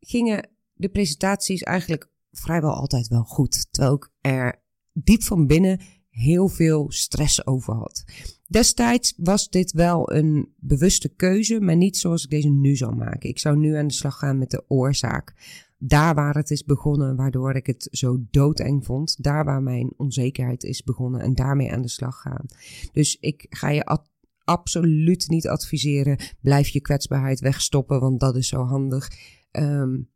gingen 0.00 0.48
de 0.74 0.88
presentatie 0.88 1.54
is 1.54 1.62
eigenlijk 1.62 2.10
vrijwel 2.30 2.74
altijd 2.74 3.08
wel 3.08 3.24
goed. 3.24 3.66
Terwijl 3.70 3.94
ik 3.94 4.10
er 4.20 4.62
diep 4.92 5.22
van 5.22 5.46
binnen 5.46 5.80
heel 6.10 6.48
veel 6.48 6.86
stress 6.88 7.46
over 7.46 7.74
had. 7.74 8.04
Destijds 8.46 9.14
was 9.16 9.48
dit 9.48 9.72
wel 9.72 10.12
een 10.12 10.52
bewuste 10.56 11.08
keuze, 11.08 11.60
maar 11.60 11.76
niet 11.76 11.96
zoals 11.96 12.24
ik 12.24 12.30
deze 12.30 12.48
nu 12.48 12.76
zou 12.76 12.94
maken. 12.94 13.28
Ik 13.28 13.38
zou 13.38 13.56
nu 13.56 13.76
aan 13.76 13.86
de 13.86 13.92
slag 13.92 14.18
gaan 14.18 14.38
met 14.38 14.50
de 14.50 14.64
oorzaak. 14.68 15.34
Daar 15.78 16.14
waar 16.14 16.34
het 16.34 16.50
is 16.50 16.64
begonnen, 16.64 17.16
waardoor 17.16 17.54
ik 17.54 17.66
het 17.66 17.88
zo 17.90 18.18
doodeng 18.30 18.84
vond. 18.84 19.22
Daar 19.22 19.44
waar 19.44 19.62
mijn 19.62 19.92
onzekerheid 19.96 20.62
is 20.62 20.82
begonnen 20.82 21.20
en 21.20 21.34
daarmee 21.34 21.72
aan 21.72 21.82
de 21.82 21.88
slag 21.88 22.20
gaan. 22.20 22.46
Dus 22.92 23.16
ik 23.20 23.46
ga 23.48 23.68
je 23.68 23.98
absoluut 24.44 25.28
niet 25.28 25.48
adviseren. 25.48 26.18
Blijf 26.40 26.68
je 26.68 26.80
kwetsbaarheid 26.80 27.40
wegstoppen, 27.40 28.00
want 28.00 28.20
dat 28.20 28.36
is 28.36 28.48
zo 28.48 28.64
handig. 28.64 29.10
Um, 29.52 30.08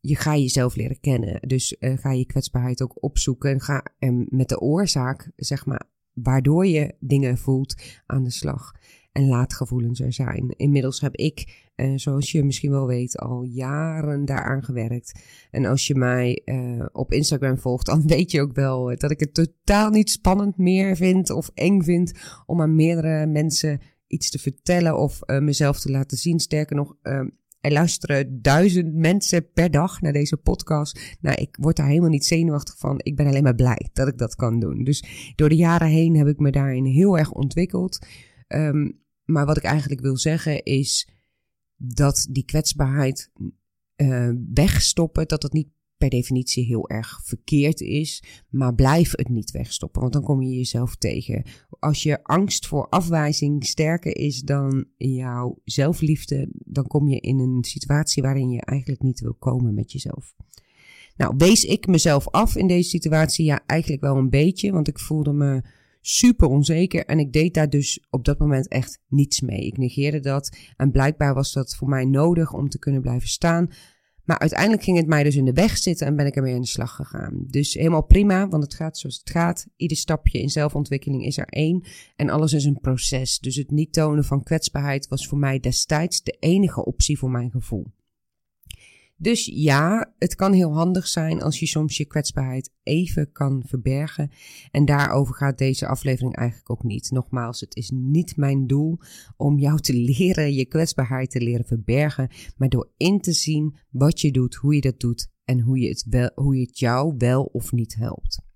je 0.00 0.16
ga 0.16 0.36
jezelf 0.36 0.76
leren 0.76 1.00
kennen. 1.00 1.40
Dus 1.48 1.76
uh, 1.80 1.98
ga 1.98 2.12
je 2.12 2.26
kwetsbaarheid 2.26 2.82
ook 2.82 3.02
opzoeken. 3.02 3.50
En 3.50 3.60
ga 3.60 3.84
en 3.98 4.26
met 4.30 4.48
de 4.48 4.60
oorzaak, 4.60 5.30
zeg 5.36 5.66
maar, 5.66 5.82
waardoor 6.12 6.66
je 6.66 6.94
dingen 7.00 7.38
voelt, 7.38 7.74
aan 8.06 8.24
de 8.24 8.30
slag. 8.30 8.72
En 9.12 9.28
laat 9.28 9.54
gevoelens 9.54 10.00
er 10.00 10.12
zijn. 10.12 10.54
Inmiddels 10.56 11.00
heb 11.00 11.14
ik, 11.14 11.66
uh, 11.76 11.92
zoals 11.96 12.32
je 12.32 12.44
misschien 12.44 12.70
wel 12.70 12.86
weet, 12.86 13.18
al 13.18 13.42
jaren 13.42 14.24
daaraan 14.24 14.64
gewerkt. 14.64 15.20
En 15.50 15.64
als 15.64 15.86
je 15.86 15.94
mij 15.94 16.42
uh, 16.44 16.86
op 16.92 17.12
Instagram 17.12 17.58
volgt, 17.58 17.86
dan 17.86 18.06
weet 18.16 18.30
je 18.30 18.40
ook 18.40 18.54
wel 18.54 18.96
dat 18.96 19.10
ik 19.10 19.20
het 19.20 19.34
totaal 19.34 19.90
niet 19.90 20.10
spannend 20.10 20.56
meer 20.56 20.96
vind 20.96 21.30
of 21.30 21.50
eng 21.54 21.82
vind 21.82 22.12
om 22.46 22.60
aan 22.60 22.74
meerdere 22.74 23.26
mensen 23.26 23.80
iets 24.06 24.30
te 24.30 24.38
vertellen 24.38 24.98
of 24.98 25.20
mezelf 25.26 25.80
te 25.80 25.90
laten 25.90 26.16
zien. 26.16 26.40
Sterker 26.40 26.76
nog, 26.76 26.96
er 27.60 27.72
luisteren 27.72 28.42
duizend 28.42 28.94
mensen 28.94 29.52
per 29.52 29.70
dag 29.70 30.00
naar 30.00 30.12
deze 30.12 30.36
podcast. 30.36 31.16
Nou, 31.20 31.36
ik 31.36 31.56
word 31.60 31.76
daar 31.76 31.88
helemaal 31.88 32.08
niet 32.08 32.24
zenuwachtig 32.24 32.78
van. 32.78 33.00
Ik 33.02 33.16
ben 33.16 33.26
alleen 33.26 33.42
maar 33.42 33.54
blij 33.54 33.88
dat 33.92 34.08
ik 34.08 34.18
dat 34.18 34.34
kan 34.34 34.60
doen. 34.60 34.84
Dus 34.84 35.32
door 35.34 35.48
de 35.48 35.56
jaren 35.56 35.88
heen 35.88 36.16
heb 36.16 36.26
ik 36.26 36.38
me 36.38 36.50
daarin 36.50 36.84
heel 36.84 37.18
erg 37.18 37.32
ontwikkeld. 37.32 38.06
Um, 38.48 39.00
maar 39.24 39.46
wat 39.46 39.56
ik 39.56 39.62
eigenlijk 39.62 40.00
wil 40.00 40.16
zeggen 40.16 40.62
is 40.62 41.08
dat 41.76 42.26
die 42.30 42.44
kwetsbaarheid 42.44 43.30
uh, 43.96 44.30
wegstoppen, 44.54 45.28
dat 45.28 45.40
dat 45.40 45.52
niet 45.52 45.68
per 45.98 46.08
definitie 46.08 46.64
heel 46.64 46.88
erg 46.88 47.20
verkeerd 47.24 47.80
is, 47.80 48.22
maar 48.48 48.74
blijf 48.74 49.10
het 49.16 49.28
niet 49.28 49.50
wegstoppen, 49.50 50.00
want 50.00 50.12
dan 50.12 50.22
kom 50.22 50.42
je 50.42 50.56
jezelf 50.56 50.96
tegen. 50.96 51.44
Als 51.78 52.02
je 52.02 52.24
angst 52.24 52.66
voor 52.66 52.88
afwijzing 52.88 53.66
sterker 53.66 54.16
is 54.16 54.40
dan 54.40 54.84
jouw 54.96 55.60
zelfliefde, 55.64 56.48
dan 56.52 56.86
kom 56.86 57.08
je 57.08 57.20
in 57.20 57.38
een 57.38 57.64
situatie 57.64 58.22
waarin 58.22 58.50
je 58.50 58.60
eigenlijk 58.60 59.02
niet 59.02 59.20
wil 59.20 59.34
komen 59.34 59.74
met 59.74 59.92
jezelf. 59.92 60.34
Nou, 61.16 61.34
wees 61.36 61.64
ik 61.64 61.86
mezelf 61.86 62.28
af 62.28 62.56
in 62.56 62.66
deze 62.66 62.88
situatie? 62.88 63.44
Ja, 63.44 63.60
eigenlijk 63.66 64.02
wel 64.02 64.16
een 64.16 64.30
beetje, 64.30 64.72
want 64.72 64.88
ik 64.88 64.98
voelde 64.98 65.32
me 65.32 65.62
super 66.00 66.48
onzeker 66.48 67.04
en 67.04 67.18
ik 67.18 67.32
deed 67.32 67.54
daar 67.54 67.70
dus 67.70 68.06
op 68.10 68.24
dat 68.24 68.38
moment 68.38 68.68
echt 68.68 69.00
niets 69.08 69.40
mee. 69.40 69.66
Ik 69.66 69.76
negeerde 69.76 70.20
dat 70.20 70.56
en 70.76 70.90
blijkbaar 70.90 71.34
was 71.34 71.52
dat 71.52 71.76
voor 71.76 71.88
mij 71.88 72.04
nodig 72.04 72.52
om 72.52 72.68
te 72.68 72.78
kunnen 72.78 73.00
blijven 73.00 73.28
staan. 73.28 73.70
Maar 74.28 74.38
uiteindelijk 74.38 74.82
ging 74.82 74.96
het 74.96 75.06
mij 75.06 75.22
dus 75.22 75.36
in 75.36 75.44
de 75.44 75.52
weg 75.52 75.78
zitten 75.78 76.06
en 76.06 76.16
ben 76.16 76.26
ik 76.26 76.36
ermee 76.36 76.54
aan 76.54 76.60
de 76.60 76.66
slag 76.66 76.94
gegaan. 76.94 77.44
Dus 77.46 77.74
helemaal 77.74 78.04
prima, 78.04 78.48
want 78.48 78.62
het 78.62 78.74
gaat 78.74 78.98
zoals 78.98 79.18
het 79.18 79.30
gaat. 79.30 79.66
Ieder 79.76 79.96
stapje 79.96 80.40
in 80.40 80.48
zelfontwikkeling 80.48 81.24
is 81.24 81.38
er 81.38 81.46
één 81.46 81.84
en 82.16 82.30
alles 82.30 82.52
is 82.52 82.64
een 82.64 82.80
proces. 82.80 83.38
Dus 83.38 83.56
het 83.56 83.70
niet 83.70 83.92
tonen 83.92 84.24
van 84.24 84.42
kwetsbaarheid 84.42 85.08
was 85.08 85.26
voor 85.26 85.38
mij 85.38 85.60
destijds 85.60 86.22
de 86.22 86.36
enige 86.40 86.84
optie 86.84 87.18
voor 87.18 87.30
mijn 87.30 87.50
gevoel. 87.50 87.86
Dus 89.20 89.50
ja, 89.54 90.14
het 90.18 90.34
kan 90.34 90.52
heel 90.52 90.74
handig 90.74 91.06
zijn 91.06 91.42
als 91.42 91.58
je 91.58 91.66
soms 91.66 91.96
je 91.96 92.04
kwetsbaarheid 92.04 92.70
even 92.82 93.32
kan 93.32 93.62
verbergen. 93.66 94.30
En 94.70 94.84
daarover 94.84 95.34
gaat 95.34 95.58
deze 95.58 95.86
aflevering 95.86 96.36
eigenlijk 96.36 96.70
ook 96.70 96.82
niet. 96.82 97.10
Nogmaals, 97.10 97.60
het 97.60 97.76
is 97.76 97.90
niet 97.94 98.36
mijn 98.36 98.66
doel 98.66 98.98
om 99.36 99.58
jou 99.58 99.80
te 99.80 99.92
leren 99.92 100.54
je 100.54 100.64
kwetsbaarheid 100.64 101.30
te 101.30 101.40
leren 101.40 101.66
verbergen, 101.66 102.30
maar 102.56 102.68
door 102.68 102.90
in 102.96 103.20
te 103.20 103.32
zien 103.32 103.76
wat 103.90 104.20
je 104.20 104.30
doet, 104.30 104.54
hoe 104.54 104.74
je 104.74 104.80
dat 104.80 105.00
doet 105.00 105.30
en 105.44 105.60
hoe, 105.60 105.78
je 105.78 105.88
het, 105.88 106.06
wel, 106.10 106.30
hoe 106.34 106.56
je 106.56 106.62
het 106.66 106.78
jou 106.78 107.14
wel 107.18 107.42
of 107.44 107.72
niet 107.72 107.94
helpt. 107.94 108.46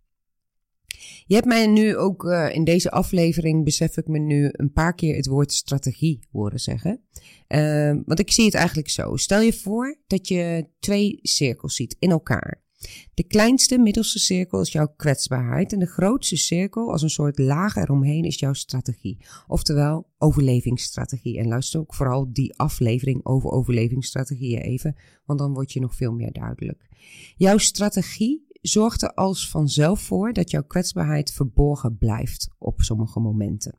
Je 1.27 1.35
hebt 1.35 1.47
mij 1.47 1.67
nu 1.67 1.97
ook 1.97 2.25
uh, 2.25 2.55
in 2.55 2.65
deze 2.65 2.91
aflevering, 2.91 3.65
besef 3.65 3.97
ik 3.97 4.09
me 4.09 4.19
nu, 4.19 4.49
een 4.53 4.73
paar 4.73 4.95
keer 4.95 5.17
het 5.17 5.27
woord 5.27 5.53
strategie 5.53 6.21
horen 6.31 6.61
zeggen. 6.61 7.01
Uh, 7.49 7.97
want 8.05 8.19
ik 8.19 8.33
zie 8.33 8.45
het 8.45 8.55
eigenlijk 8.55 8.89
zo. 8.89 9.17
Stel 9.17 9.41
je 9.41 9.53
voor 9.53 9.99
dat 10.07 10.29
je 10.29 10.69
twee 10.81 11.19
cirkels 11.23 11.75
ziet 11.75 11.97
in 11.99 12.11
elkaar. 12.11 12.63
De 13.15 13.23
kleinste, 13.23 13.79
middelste 13.79 14.19
cirkel 14.19 14.61
is 14.61 14.73
jouw 14.73 14.95
kwetsbaarheid 14.97 15.73
en 15.73 15.79
de 15.79 15.87
grootste 15.87 16.37
cirkel, 16.37 16.93
als 16.93 17.03
een 17.03 17.11
soort 17.11 17.39
laag 17.39 17.77
eromheen, 17.77 18.25
is 18.25 18.39
jouw 18.39 18.53
strategie. 18.53 19.25
Oftewel 19.47 20.07
overlevingsstrategie. 20.19 21.39
En 21.39 21.49
luister 21.49 21.81
ook 21.81 21.95
vooral 21.95 22.33
die 22.33 22.59
aflevering 22.59 23.25
over 23.25 23.51
overlevingsstrategieën 23.51 24.61
even, 24.61 24.97
want 25.25 25.39
dan 25.39 25.53
word 25.53 25.73
je 25.73 25.81
nog 25.81 25.95
veel 25.95 26.13
meer 26.13 26.33
duidelijk. 26.33 26.89
Jouw 27.37 27.59
strategie 27.59 28.47
zorgt 28.63 29.03
er 29.03 29.15
als 29.15 29.49
vanzelf 29.49 30.01
voor 30.01 30.33
dat 30.33 30.51
jouw 30.51 30.63
kwetsbaarheid 30.63 31.33
verborgen 31.33 31.99
blijft 31.99 32.51
op 32.59 32.81
sommige 32.81 33.21
momenten. 33.21 33.79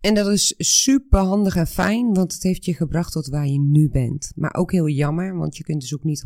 En 0.00 0.14
dat 0.14 0.26
is 0.26 0.54
super 0.58 1.18
handig 1.18 1.56
en 1.56 1.66
fijn, 1.66 2.14
want 2.14 2.32
het 2.32 2.42
heeft 2.42 2.64
je 2.64 2.74
gebracht 2.74 3.12
tot 3.12 3.26
waar 3.26 3.46
je 3.46 3.60
nu 3.60 3.88
bent. 3.88 4.32
Maar 4.36 4.54
ook 4.54 4.72
heel 4.72 4.88
jammer, 4.88 5.36
want 5.36 5.56
je 5.56 5.64
kunt 5.64 5.80
dus 5.80 5.94
ook 5.94 6.04
niet 6.04 6.24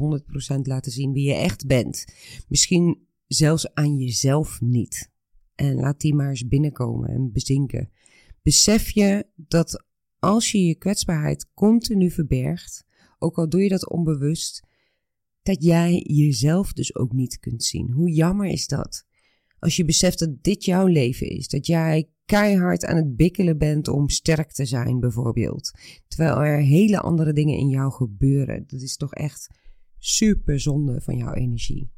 100% 0.57 0.61
laten 0.63 0.93
zien 0.93 1.13
wie 1.13 1.27
je 1.27 1.35
echt 1.35 1.67
bent. 1.67 2.05
Misschien 2.49 3.07
zelfs 3.27 3.75
aan 3.75 3.97
jezelf 3.97 4.61
niet. 4.61 5.11
En 5.55 5.75
laat 5.75 6.01
die 6.01 6.15
maar 6.15 6.29
eens 6.29 6.49
binnenkomen 6.49 7.09
en 7.09 7.33
bezinken. 7.33 7.91
Besef 8.43 8.91
je 8.91 9.27
dat 9.35 9.85
als 10.19 10.53
je 10.53 10.65
je 10.65 10.75
kwetsbaarheid 10.75 11.51
continu 11.55 12.11
verbergt, 12.11 12.85
ook 13.19 13.39
al 13.39 13.49
doe 13.49 13.63
je 13.63 13.69
dat 13.69 13.91
onbewust, 13.91 14.67
dat 15.49 15.65
jij 15.65 16.05
jezelf 16.07 16.73
dus 16.73 16.95
ook 16.95 17.13
niet 17.13 17.39
kunt 17.39 17.65
zien. 17.65 17.91
Hoe 17.91 18.11
jammer 18.11 18.47
is 18.47 18.67
dat? 18.67 19.07
Als 19.59 19.77
je 19.77 19.85
beseft 19.85 20.19
dat 20.19 20.43
dit 20.43 20.65
jouw 20.65 20.87
leven 20.87 21.27
is, 21.27 21.49
dat 21.49 21.67
jij 21.67 22.11
keihard 22.25 22.85
aan 22.85 22.97
het 22.97 23.17
bikkelen 23.17 23.59
bent 23.59 23.89
om 23.89 24.09
sterk 24.09 24.53
te 24.53 24.65
zijn, 24.65 25.01
bijvoorbeeld. 25.01 25.71
Terwijl 26.09 26.43
er 26.43 26.61
hele 26.61 27.01
andere 27.01 27.33
dingen 27.33 27.59
in 27.59 27.69
jou 27.69 27.93
gebeuren. 27.93 28.65
Dat 28.67 28.81
is 28.81 28.97
toch 28.97 29.15
echt 29.15 29.49
super 29.99 30.61
zonde 30.61 31.01
van 31.01 31.17
jouw 31.17 31.33
energie. 31.33 31.91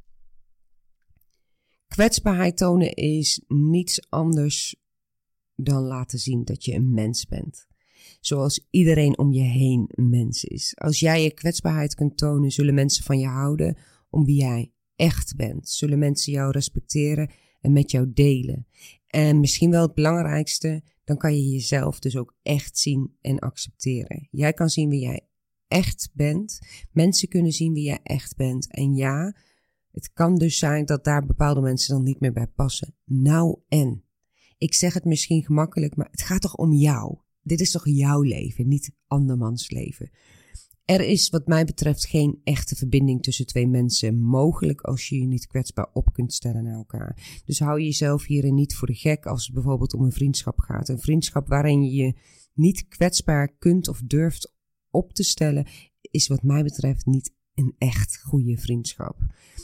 Kwetsbaarheid 1.86 2.56
tonen 2.56 2.94
is 2.94 3.44
niets 3.48 4.10
anders 4.10 4.76
dan 5.54 5.82
laten 5.82 6.18
zien 6.18 6.44
dat 6.44 6.64
je 6.64 6.74
een 6.74 6.90
mens 6.90 7.26
bent 7.26 7.69
zoals 8.20 8.66
iedereen 8.70 9.18
om 9.18 9.32
je 9.32 9.42
heen 9.42 9.84
een 9.88 10.10
mens 10.10 10.44
is. 10.44 10.72
Als 10.76 11.00
jij 11.00 11.22
je 11.22 11.34
kwetsbaarheid 11.34 11.94
kunt 11.94 12.16
tonen, 12.16 12.50
zullen 12.50 12.74
mensen 12.74 13.04
van 13.04 13.18
je 13.18 13.26
houden 13.26 13.76
om 14.10 14.24
wie 14.24 14.40
jij 14.40 14.72
echt 14.96 15.36
bent. 15.36 15.68
Zullen 15.68 15.98
mensen 15.98 16.32
jou 16.32 16.50
respecteren 16.50 17.30
en 17.60 17.72
met 17.72 17.90
jou 17.90 18.12
delen. 18.12 18.66
En 19.06 19.40
misschien 19.40 19.70
wel 19.70 19.82
het 19.82 19.94
belangrijkste, 19.94 20.82
dan 21.04 21.16
kan 21.16 21.36
je 21.36 21.50
jezelf 21.50 21.98
dus 21.98 22.16
ook 22.16 22.34
echt 22.42 22.78
zien 22.78 23.16
en 23.20 23.38
accepteren. 23.38 24.28
Jij 24.30 24.52
kan 24.52 24.68
zien 24.68 24.88
wie 24.88 25.00
jij 25.00 25.26
echt 25.68 26.10
bent. 26.12 26.58
Mensen 26.92 27.28
kunnen 27.28 27.52
zien 27.52 27.72
wie 27.72 27.84
jij 27.84 28.00
echt 28.02 28.36
bent. 28.36 28.70
En 28.70 28.94
ja, 28.94 29.36
het 29.90 30.12
kan 30.12 30.38
dus 30.38 30.58
zijn 30.58 30.84
dat 30.84 31.04
daar 31.04 31.26
bepaalde 31.26 31.60
mensen 31.60 31.94
dan 31.94 32.04
niet 32.04 32.20
meer 32.20 32.32
bij 32.32 32.46
passen. 32.46 32.94
Nou 33.04 33.58
en. 33.68 34.04
Ik 34.58 34.74
zeg 34.74 34.94
het 34.94 35.04
misschien 35.04 35.44
gemakkelijk, 35.44 35.96
maar 35.96 36.08
het 36.10 36.22
gaat 36.22 36.40
toch 36.40 36.56
om 36.56 36.72
jou. 36.72 37.18
Dit 37.42 37.60
is 37.60 37.70
toch 37.70 37.88
jouw 37.88 38.22
leven, 38.22 38.68
niet 38.68 38.92
andermans 39.06 39.70
leven. 39.70 40.10
Er 40.84 41.00
is 41.00 41.28
wat 41.28 41.46
mij 41.46 41.64
betreft 41.64 42.06
geen 42.06 42.40
echte 42.44 42.76
verbinding 42.76 43.22
tussen 43.22 43.46
twee 43.46 43.66
mensen 43.66 44.18
mogelijk 44.18 44.80
als 44.80 45.08
je 45.08 45.18
je 45.18 45.26
niet 45.26 45.46
kwetsbaar 45.46 45.90
op 45.92 46.12
kunt 46.12 46.32
stellen 46.32 46.64
naar 46.64 46.74
elkaar. 46.74 47.40
Dus 47.44 47.58
hou 47.58 47.80
jezelf 47.80 48.24
hierin 48.24 48.54
niet 48.54 48.74
voor 48.74 48.88
de 48.88 48.94
gek 48.94 49.26
als 49.26 49.44
het 49.44 49.54
bijvoorbeeld 49.54 49.94
om 49.94 50.04
een 50.04 50.12
vriendschap 50.12 50.58
gaat. 50.58 50.88
Een 50.88 50.98
vriendschap 50.98 51.48
waarin 51.48 51.82
je 51.82 51.94
je 51.94 52.14
niet 52.54 52.88
kwetsbaar 52.88 53.48
kunt 53.58 53.88
of 53.88 54.00
durft 54.04 54.54
op 54.90 55.12
te 55.12 55.22
stellen, 55.22 55.66
is 56.00 56.28
wat 56.28 56.42
mij 56.42 56.62
betreft 56.62 57.06
niet 57.06 57.32
een 57.54 57.74
echt 57.78 58.20
goede 58.22 58.56
vriendschap. 58.56 59.16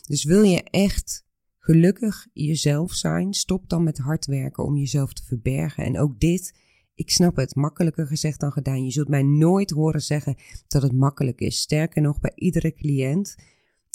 Dus 0.07 0.25
wil 0.25 0.43
je 0.43 0.63
echt 0.63 1.25
gelukkig 1.59 2.27
jezelf 2.33 2.93
zijn, 2.93 3.35
stop 3.35 3.69
dan 3.69 3.83
met 3.83 3.99
hard 3.99 4.27
werken 4.27 4.65
om 4.65 4.77
jezelf 4.77 5.13
te 5.13 5.25
verbergen. 5.25 5.85
En 5.85 5.99
ook 5.99 6.21
dit 6.21 6.59
ik 6.97 7.11
snap 7.11 7.37
het, 7.37 7.55
makkelijker 7.55 8.07
gezegd 8.07 8.41
dan 8.41 8.53
gedaan. 8.53 8.85
Je 8.85 8.91
zult 8.91 9.09
mij 9.09 9.23
nooit 9.23 9.71
horen 9.71 10.03
zeggen 10.03 10.37
dat 10.69 10.83
het 10.83 10.93
makkelijk 10.93 11.41
is. 11.41 11.61
Sterker 11.61 12.03
nog, 12.03 12.21
bij 12.21 12.33
iedere 12.35 12.75
cliënt 12.75 13.35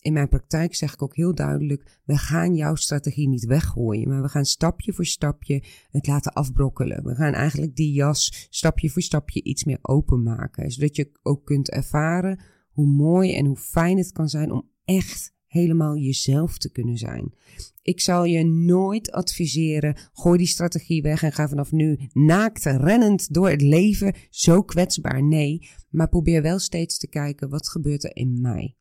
in 0.02 0.14
mijn 0.14 0.30
praktijk 0.30 0.76
zeg 0.76 0.94
ik 0.94 1.02
ook 1.02 1.16
heel 1.16 1.36
duidelijk: 1.36 2.00
we 2.06 2.18
gaan 2.18 2.56
jouw 2.56 2.76
strategie 2.76 3.28
niet 3.28 3.46
weggooien, 3.46 4.10
maar 4.10 4.22
we 4.22 4.30
gaan 4.30 4.46
stapje 4.46 4.94
voor 4.94 5.06
stapje 5.06 5.64
het 5.92 6.08
laten 6.08 6.34
afbrokkelen. 6.34 7.04
We 7.04 7.16
gaan 7.16 7.34
eigenlijk 7.34 7.76
die 7.76 7.94
jas 7.94 8.48
stapje 8.50 8.90
voor 8.90 9.02
stapje 9.02 9.44
iets 9.44 9.64
meer 9.64 9.80
openmaken, 9.82 10.72
zodat 10.72 10.96
je 10.96 11.12
ook 11.22 11.46
kunt 11.46 11.70
ervaren 11.70 12.44
hoe 12.72 12.88
mooi 12.88 13.36
en 13.36 13.46
hoe 13.46 13.58
fijn 13.58 13.98
het 13.98 14.12
kan 14.12 14.30
zijn 14.30 14.52
om 14.52 14.70
echt 14.86 15.34
helemaal 15.52 15.98
jezelf 15.98 16.58
te 16.58 16.72
kunnen 16.72 16.98
zijn. 16.98 17.34
Ik 17.82 18.00
zal 18.00 18.26
je 18.26 18.46
nooit 18.46 19.12
adviseren, 19.12 19.98
gooi 20.14 20.38
die 20.38 20.48
strategie 20.48 21.02
weg 21.02 21.24
en 21.24 21.32
ga 21.32 21.50
vanaf 21.50 21.72
nu 21.72 22.00
naakt, 22.14 22.66
rennend 22.66 23.34
door 23.34 23.50
het 23.50 23.62
leven, 23.62 24.16
zo 24.30 24.62
kwetsbaar. 24.64 25.24
Nee, 25.24 25.70
maar 25.90 26.10
probeer 26.10 26.42
wel 26.42 26.60
steeds 26.60 26.98
te 26.98 27.08
kijken, 27.08 27.50
wat 27.50 27.70
gebeurt 27.70 28.04
er 28.04 28.16
in 28.16 28.42
mij? 28.42 28.76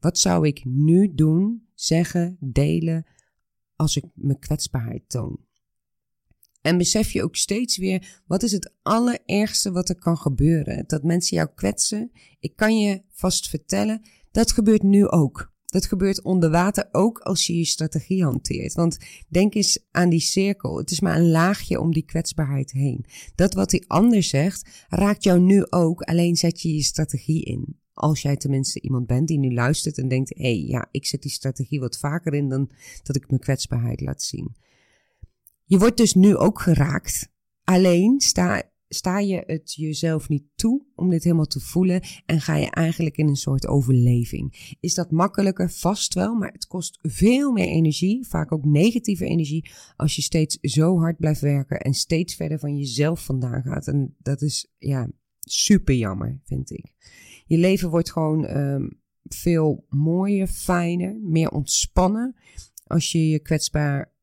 Wat 0.00 0.18
zou 0.18 0.46
ik 0.46 0.64
nu 0.64 1.14
doen, 1.14 1.66
zeggen, 1.74 2.36
delen, 2.40 3.06
als 3.76 3.96
ik 3.96 4.04
mijn 4.14 4.38
kwetsbaarheid 4.38 5.08
toon? 5.08 5.38
En 6.60 6.78
besef 6.78 7.10
je 7.10 7.22
ook 7.22 7.36
steeds 7.36 7.76
weer, 7.76 8.22
wat 8.26 8.42
is 8.42 8.52
het 8.52 8.72
allerergste 8.82 9.72
wat 9.72 9.88
er 9.88 9.98
kan 9.98 10.16
gebeuren? 10.16 10.84
Dat 10.86 11.02
mensen 11.02 11.36
jou 11.36 11.48
kwetsen. 11.54 12.10
Ik 12.40 12.56
kan 12.56 12.78
je 12.78 13.02
vast 13.08 13.48
vertellen, 13.48 14.02
dat 14.30 14.52
gebeurt 14.52 14.82
nu 14.82 15.08
ook. 15.08 15.53
Dat 15.74 15.86
gebeurt 15.86 16.22
onder 16.22 16.50
water 16.50 16.88
ook 16.92 17.18
als 17.18 17.46
je 17.46 17.56
je 17.56 17.64
strategie 17.64 18.24
hanteert. 18.24 18.74
Want 18.74 18.98
denk 19.28 19.54
eens 19.54 19.86
aan 19.90 20.08
die 20.08 20.20
cirkel. 20.20 20.78
Het 20.78 20.90
is 20.90 21.00
maar 21.00 21.16
een 21.16 21.30
laagje 21.30 21.80
om 21.80 21.92
die 21.92 22.04
kwetsbaarheid 22.04 22.70
heen. 22.70 23.04
Dat 23.34 23.54
wat 23.54 23.70
die 23.70 23.84
ander 23.90 24.22
zegt, 24.22 24.86
raakt 24.88 25.24
jou 25.24 25.40
nu 25.40 25.66
ook, 25.70 26.02
alleen 26.02 26.36
zet 26.36 26.62
je 26.62 26.74
je 26.74 26.82
strategie 26.82 27.44
in. 27.44 27.78
Als 27.92 28.22
jij 28.22 28.36
tenminste 28.36 28.80
iemand 28.80 29.06
bent 29.06 29.28
die 29.28 29.38
nu 29.38 29.52
luistert 29.52 29.98
en 29.98 30.08
denkt: 30.08 30.34
hé, 30.36 30.42
hey, 30.42 30.64
ja, 30.66 30.88
ik 30.90 31.06
zet 31.06 31.22
die 31.22 31.30
strategie 31.30 31.80
wat 31.80 31.98
vaker 31.98 32.34
in 32.34 32.48
dan 32.48 32.70
dat 33.02 33.16
ik 33.16 33.28
mijn 33.28 33.40
kwetsbaarheid 33.40 34.00
laat 34.00 34.22
zien. 34.22 34.56
Je 35.64 35.78
wordt 35.78 35.96
dus 35.96 36.14
nu 36.14 36.36
ook 36.36 36.60
geraakt. 36.60 37.28
Alleen 37.64 38.20
sta 38.20 38.62
sta 38.94 39.18
je 39.18 39.42
het 39.46 39.74
jezelf 39.74 40.28
niet 40.28 40.44
toe 40.54 40.82
om 40.94 41.10
dit 41.10 41.24
helemaal 41.24 41.46
te 41.46 41.60
voelen 41.60 42.02
en 42.26 42.40
ga 42.40 42.56
je 42.56 42.70
eigenlijk 42.70 43.16
in 43.16 43.28
een 43.28 43.36
soort 43.36 43.66
overleving. 43.66 44.76
Is 44.80 44.94
dat 44.94 45.10
makkelijker? 45.10 45.70
Vast 45.70 46.14
wel, 46.14 46.34
maar 46.34 46.52
het 46.52 46.66
kost 46.66 46.98
veel 47.02 47.52
meer 47.52 47.66
energie, 47.66 48.26
vaak 48.26 48.52
ook 48.52 48.64
negatieve 48.64 49.24
energie, 49.24 49.70
als 49.96 50.16
je 50.16 50.22
steeds 50.22 50.58
zo 50.60 50.98
hard 50.98 51.18
blijft 51.18 51.40
werken 51.40 51.80
en 51.80 51.94
steeds 51.94 52.34
verder 52.34 52.58
van 52.58 52.76
jezelf 52.76 53.24
vandaan 53.24 53.62
gaat. 53.62 53.86
En 53.86 54.14
dat 54.18 54.42
is 54.42 54.72
ja 54.78 55.10
super 55.40 55.94
jammer, 55.94 56.40
vind 56.44 56.70
ik. 56.70 56.92
Je 57.46 57.58
leven 57.58 57.90
wordt 57.90 58.12
gewoon 58.12 58.56
um, 58.56 59.00
veel 59.22 59.86
mooier, 59.88 60.46
fijner, 60.46 61.20
meer 61.22 61.50
ontspannen 61.50 62.34
als 62.86 63.12
je 63.12 63.28
je 63.28 63.38
kwetsbaar 63.38 64.13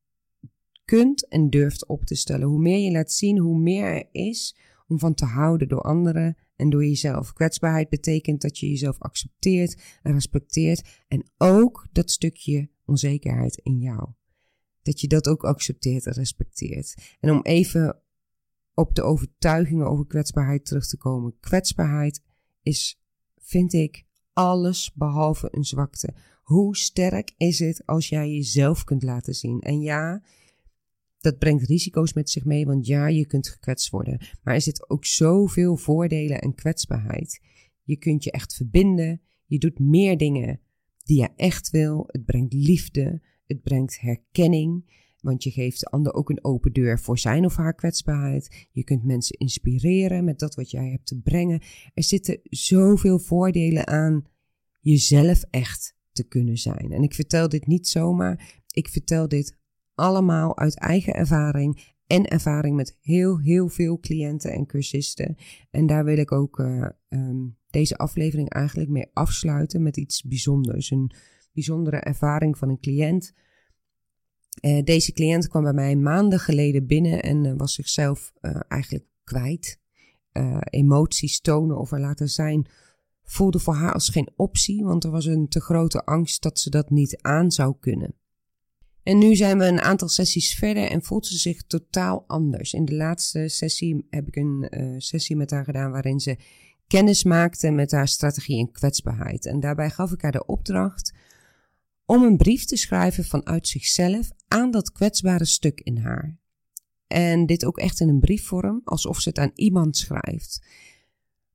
kunt 0.98 1.28
en 1.28 1.50
durft 1.50 1.86
op 1.86 2.06
te 2.06 2.16
stellen. 2.16 2.48
Hoe 2.48 2.60
meer 2.60 2.78
je 2.78 2.92
laat 2.92 3.12
zien, 3.12 3.38
hoe 3.38 3.60
meer 3.60 3.86
er 3.86 4.08
is 4.12 4.58
om 4.88 5.00
van 5.00 5.14
te 5.14 5.26
houden 5.26 5.68
door 5.68 5.82
anderen 5.82 6.38
en 6.56 6.70
door 6.70 6.86
jezelf. 6.86 7.34
Kwetsbaarheid 7.34 7.90
betekent 7.90 8.42
dat 8.42 8.58
je 8.58 8.70
jezelf 8.70 9.00
accepteert 9.00 9.82
en 10.02 10.14
respecteert 10.14 11.04
en 11.08 11.32
ook 11.38 11.88
dat 11.92 12.12
stukje 12.12 12.70
onzekerheid 12.86 13.58
in 13.64 13.80
jou. 13.80 14.10
Dat 14.82 15.02
je 15.02 15.08
dat 15.08 15.28
ook 15.28 15.44
accepteert 15.44 16.06
en 16.06 16.14
respecteert. 16.14 16.96
En 17.20 17.32
om 17.32 17.42
even 17.42 18.02
op 18.74 18.96
de 18.96 19.02
overtuigingen 19.02 19.88
over 19.88 20.08
kwetsbaarheid 20.08 20.66
terug 20.66 20.88
te 20.88 20.98
komen. 20.98 21.36
Kwetsbaarheid 21.40 22.24
is, 22.62 23.02
vind 23.38 23.74
ik, 23.74 24.06
alles 24.34 24.94
behalve 24.94 25.48
een 25.52 25.64
zwakte. 25.64 26.14
Hoe 26.44 26.78
sterk 26.78 27.34
is 27.38 27.60
het 27.60 27.86
als 27.86 28.10
jij 28.10 28.30
jezelf 28.30 28.84
kunt 28.84 29.04
laten 29.04 29.34
zien? 29.34 29.60
En 29.60 29.82
ja, 29.82 30.22
dat 31.22 31.38
brengt 31.38 31.64
risico's 31.64 32.14
met 32.14 32.30
zich 32.30 32.46
mee, 32.46 32.66
want 32.66 32.86
ja, 32.86 33.08
je 33.08 33.26
kunt 33.26 33.48
gekwetst 33.48 33.90
worden. 33.90 34.20
Maar 34.44 34.54
er 34.54 34.62
zit 34.62 34.90
ook 34.90 35.06
zoveel 35.06 35.78
voordelen 35.78 36.42
en 36.42 36.56
kwetsbaarheid. 36.56 37.42
Je 37.84 37.98
kunt 37.98 38.24
je 38.24 38.32
echt 38.32 38.56
verbinden. 38.56 39.22
Je 39.46 39.58
doet 39.58 39.80
meer 39.80 40.18
dingen 40.18 40.60
die 41.04 41.20
je 41.20 41.30
echt 41.36 41.70
wil. 41.70 42.04
Het 42.08 42.26
brengt 42.26 42.54
liefde. 42.54 43.22
Het 43.46 43.62
brengt 43.62 44.00
herkenning. 44.00 45.00
Want 45.22 45.44
je 45.44 45.52
geeft 45.52 45.80
de 45.80 45.86
ander 45.86 46.14
ook 46.14 46.30
een 46.30 46.44
open 46.44 46.74
deur 46.74 47.00
voor 47.00 47.20
zijn 47.20 47.46
of 47.46 47.56
haar 47.56 47.76
kwetsbaarheid. 47.76 48.68
Je 48.72 48.84
kunt 48.84 49.04
mensen 49.04 49.38
inspireren 49.38 50.24
met 50.24 50.40
dat 50.40 50.56
wat 50.56 50.72
jij 50.72 50.90
hebt 50.90 51.06
te 51.06 51.20
brengen. 51.20 51.62
Er 51.94 52.04
zitten 52.04 52.40
zoveel 52.44 53.20
voordelen 53.20 53.88
aan 53.88 54.26
jezelf 54.80 55.44
echt 55.50 55.96
te 56.12 56.24
kunnen 56.24 56.58
zijn. 56.58 56.92
En 56.92 57.04
ik 57.04 57.14
vertel 57.14 57.50
dit 57.50 57.68
niet 57.68 57.88
zomaar. 57.88 58.64
Ik 58.72 58.88
vertel 58.88 59.28
dit 59.28 59.60
allemaal 60.02 60.58
uit 60.58 60.80
eigen 60.80 61.14
ervaring 61.14 61.94
en 62.08 62.28
ervaring 62.28 62.76
met 62.76 62.98
heel, 63.02 63.40
heel 63.40 63.68
veel 63.68 64.00
cliënten 64.00 64.52
en 64.52 64.66
cursisten. 64.66 65.36
En 65.72 65.86
daar 65.86 66.04
wil 66.04 66.18
ik 66.18 66.32
ook 66.32 66.60
uh, 66.60 66.88
um, 67.10 67.58
deze 67.70 67.98
aflevering 67.98 68.50
eigenlijk 68.50 68.90
mee 68.90 69.10
afsluiten 69.14 69.82
met 69.82 69.98
iets 69.98 70.24
bijzonders. 70.24 70.92
Een 70.92 71.12
bijzondere 71.54 71.98
ervaring 71.98 72.58
van 72.58 72.70
een 72.70 72.80
cliënt. 72.80 73.34
Uh, 74.62 74.84
deze 74.84 75.12
cliënt 75.12 75.48
kwam 75.48 75.64
bij 75.64 75.74
mij 75.74 75.96
maanden 75.96 76.40
geleden 76.40 76.88
binnen 76.88 77.22
en 77.22 77.44
uh, 77.44 77.54
was 77.58 77.74
zichzelf 77.74 78.32
eigenlijk 78.68 79.06
kwijt. 79.24 79.80
emoties 80.70 81.42
tonen 81.42 81.78
of 81.78 81.92
er 81.92 82.00
laten 82.00 82.28
zijn 82.28 82.68
voelde 83.24 83.60
voor 83.60 83.74
haar 83.74 83.94
als 83.94 84.10
geen 84.10 84.30
optie, 84.36 84.84
want 84.84 85.04
er 85.04 85.12
was 85.12 85.26
een 85.26 85.48
te 85.48 85.62
grote 85.62 86.06
angst 86.06 86.42
dat 86.42 86.60
ze 86.60 86.70
dat 86.70 86.90
niet 86.90 87.22
aan 87.22 87.52
zou 87.52 87.76
kunnen. 87.80 88.21
En 89.04 89.18
nu 89.18 89.36
zijn 89.36 89.58
we 89.58 89.66
een 89.66 89.82
aantal 89.82 90.08
sessies 90.08 90.54
verder 90.54 90.90
en 90.90 91.04
voelt 91.04 91.26
ze 91.26 91.38
zich 91.38 91.64
totaal 91.64 92.24
anders. 92.28 92.74
In 92.74 92.86
de 92.86 92.96
laatste 92.96 93.48
sessie 93.48 94.06
heb 94.10 94.28
ik 94.28 94.36
een 94.36 94.68
uh, 94.70 94.96
sessie 94.98 95.36
met 95.36 95.52
haar 95.52 95.64
gedaan 95.64 95.92
waarin 95.92 96.20
ze 96.20 96.38
kennis 96.88 97.24
maakte 97.24 97.72
met 97.72 97.92
haar 97.92 98.08
strategie 98.08 98.60
en 98.60 98.72
kwetsbaarheid. 98.72 99.46
En 99.46 99.60
daarbij 99.60 99.90
gaf 99.90 100.12
ik 100.12 100.22
haar 100.22 100.32
de 100.32 100.46
opdracht 100.46 101.14
om 102.06 102.24
een 102.24 102.38
brief 102.38 102.66
te 102.66 102.78
schrijven 102.78 103.26
vanuit 103.26 103.68
zichzelf 103.68 104.32
aan 104.48 104.72
dat 104.72 104.92
kwetsbare 104.92 105.46
stuk 105.46 105.80
in 105.80 105.98
haar. 105.98 106.38
En 107.08 107.46
dit 107.46 107.66
ook 107.66 107.78
echt 107.78 108.00
in 108.00 108.10
een 108.10 108.20
briefvorm, 108.20 108.82
alsof 108.84 109.20
ze 109.20 109.30
het 109.30 109.38
aan 109.38 109.52
iemand 109.56 109.98
schrijft. 109.98 110.66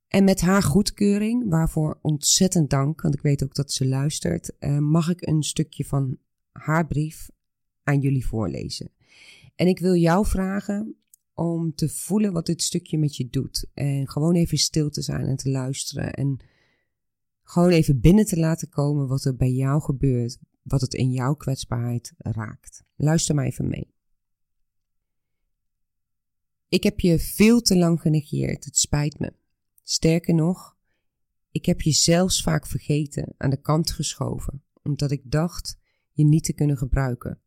En 0.07 0.23
met 0.23 0.41
haar 0.41 0.63
goedkeuring, 0.63 1.49
waarvoor 1.49 1.99
ontzettend 2.01 2.69
dank, 2.69 3.01
want 3.01 3.13
ik 3.13 3.21
weet 3.21 3.43
ook 3.43 3.55
dat 3.55 3.71
ze 3.71 3.87
luistert, 3.87 4.51
uh, 4.59 4.77
mag 4.77 5.09
ik 5.09 5.27
een 5.27 5.43
stukje 5.43 5.85
van 5.85 6.17
haar 6.51 6.87
brief 6.87 7.29
aan 7.87 7.99
jullie 7.99 8.25
voorlezen. 8.25 8.91
En 9.55 9.67
ik 9.67 9.79
wil 9.79 9.95
jou 9.95 10.25
vragen 10.25 10.95
om 11.33 11.75
te 11.75 11.89
voelen 11.89 12.33
wat 12.33 12.45
dit 12.45 12.61
stukje 12.61 12.97
met 12.97 13.15
je 13.15 13.29
doet. 13.29 13.69
En 13.73 14.09
gewoon 14.09 14.35
even 14.35 14.57
stil 14.57 14.89
te 14.89 15.01
zijn 15.01 15.25
en 15.25 15.35
te 15.35 15.49
luisteren. 15.49 16.13
En 16.13 16.39
gewoon 17.43 17.69
even 17.69 17.99
binnen 17.99 18.25
te 18.25 18.39
laten 18.39 18.69
komen 18.69 19.07
wat 19.07 19.25
er 19.25 19.35
bij 19.35 19.51
jou 19.51 19.81
gebeurt. 19.81 20.37
Wat 20.61 20.81
het 20.81 20.93
in 20.93 21.11
jouw 21.11 21.35
kwetsbaarheid 21.35 22.13
raakt. 22.17 22.83
Luister 22.95 23.35
maar 23.35 23.45
even 23.45 23.67
mee. 23.67 23.93
Ik 26.69 26.83
heb 26.83 26.99
je 26.99 27.19
veel 27.19 27.61
te 27.61 27.77
lang 27.77 28.01
genegeerd. 28.01 28.65
Het 28.65 28.77
spijt 28.77 29.19
me. 29.19 29.33
Sterker 29.83 30.33
nog, 30.33 30.77
ik 31.51 31.65
heb 31.65 31.81
je 31.81 31.91
zelfs 31.91 32.41
vaak 32.41 32.67
vergeten, 32.67 33.33
aan 33.37 33.49
de 33.49 33.61
kant 33.61 33.91
geschoven, 33.91 34.63
omdat 34.83 35.11
ik 35.11 35.21
dacht 35.23 35.77
je 36.13 36.23
niet 36.23 36.43
te 36.43 36.53
kunnen 36.53 36.77
gebruiken. 36.77 37.39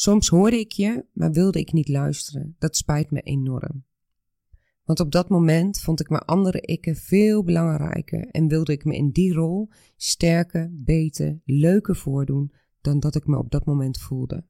Soms 0.00 0.28
hoorde 0.28 0.58
ik 0.58 0.72
je, 0.72 1.04
maar 1.12 1.32
wilde 1.32 1.58
ik 1.58 1.72
niet 1.72 1.88
luisteren. 1.88 2.56
Dat 2.58 2.76
spijt 2.76 3.10
me 3.10 3.20
enorm. 3.20 3.84
Want 4.84 5.00
op 5.00 5.12
dat 5.12 5.28
moment 5.28 5.80
vond 5.80 6.00
ik 6.00 6.08
mijn 6.08 6.22
andere 6.22 6.60
ikken 6.60 6.96
veel 6.96 7.44
belangrijker 7.44 8.28
en 8.28 8.48
wilde 8.48 8.72
ik 8.72 8.84
me 8.84 8.96
in 8.96 9.10
die 9.10 9.32
rol 9.32 9.68
sterker, 9.96 10.70
beter, 10.72 11.40
leuker 11.44 11.96
voordoen 11.96 12.52
dan 12.80 13.00
dat 13.00 13.14
ik 13.14 13.26
me 13.26 13.38
op 13.38 13.50
dat 13.50 13.64
moment 13.64 13.98
voelde. 13.98 14.44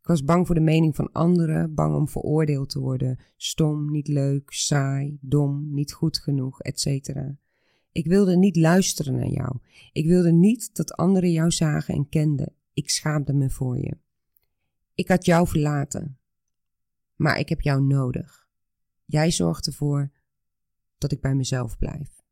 Ik 0.00 0.06
was 0.06 0.24
bang 0.24 0.46
voor 0.46 0.54
de 0.54 0.60
mening 0.60 0.96
van 0.96 1.12
anderen, 1.12 1.74
bang 1.74 1.94
om 1.94 2.08
veroordeeld 2.08 2.70
te 2.70 2.80
worden, 2.80 3.18
stom, 3.36 3.90
niet 3.90 4.08
leuk, 4.08 4.52
saai, 4.52 5.18
dom, 5.20 5.74
niet 5.74 5.92
goed 5.92 6.18
genoeg, 6.18 6.60
etc. 6.60 6.86
Ik 7.92 8.06
wilde 8.06 8.36
niet 8.36 8.56
luisteren 8.56 9.14
naar 9.14 9.30
jou. 9.30 9.58
Ik 9.92 10.06
wilde 10.06 10.32
niet 10.32 10.76
dat 10.76 10.92
anderen 10.92 11.30
jou 11.30 11.50
zagen 11.50 11.94
en 11.94 12.08
kenden. 12.08 12.54
Ik 12.74 12.90
schaamde 12.90 13.32
me 13.32 13.50
voor 13.50 13.78
je. 13.78 13.98
Ik 14.94 15.08
had 15.08 15.24
jou 15.24 15.48
verlaten. 15.48 16.18
Maar 17.16 17.38
ik 17.38 17.48
heb 17.48 17.60
jou 17.60 17.82
nodig. 17.82 18.48
Jij 19.04 19.30
zorgt 19.30 19.66
ervoor 19.66 20.12
dat 20.98 21.12
ik 21.12 21.20
bij 21.20 21.34
mezelf 21.34 21.78
blijf. 21.78 22.22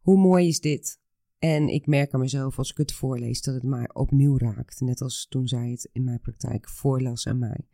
Hoe 0.00 0.18
mooi 0.18 0.48
is 0.48 0.60
dit? 0.60 1.00
En 1.38 1.68
ik 1.68 1.86
merk 1.86 2.12
aan 2.12 2.20
mezelf 2.20 2.58
als 2.58 2.70
ik 2.70 2.76
het 2.76 2.92
voorlees 2.92 3.42
dat 3.42 3.54
het 3.54 3.62
mij 3.62 3.94
opnieuw 3.94 4.38
raakt. 4.38 4.80
Net 4.80 5.00
als 5.00 5.26
toen 5.28 5.48
zij 5.48 5.70
het 5.70 5.88
in 5.92 6.04
mijn 6.04 6.20
praktijk 6.20 6.68
voorlas 6.68 7.26
aan 7.26 7.38
mij. 7.38 7.68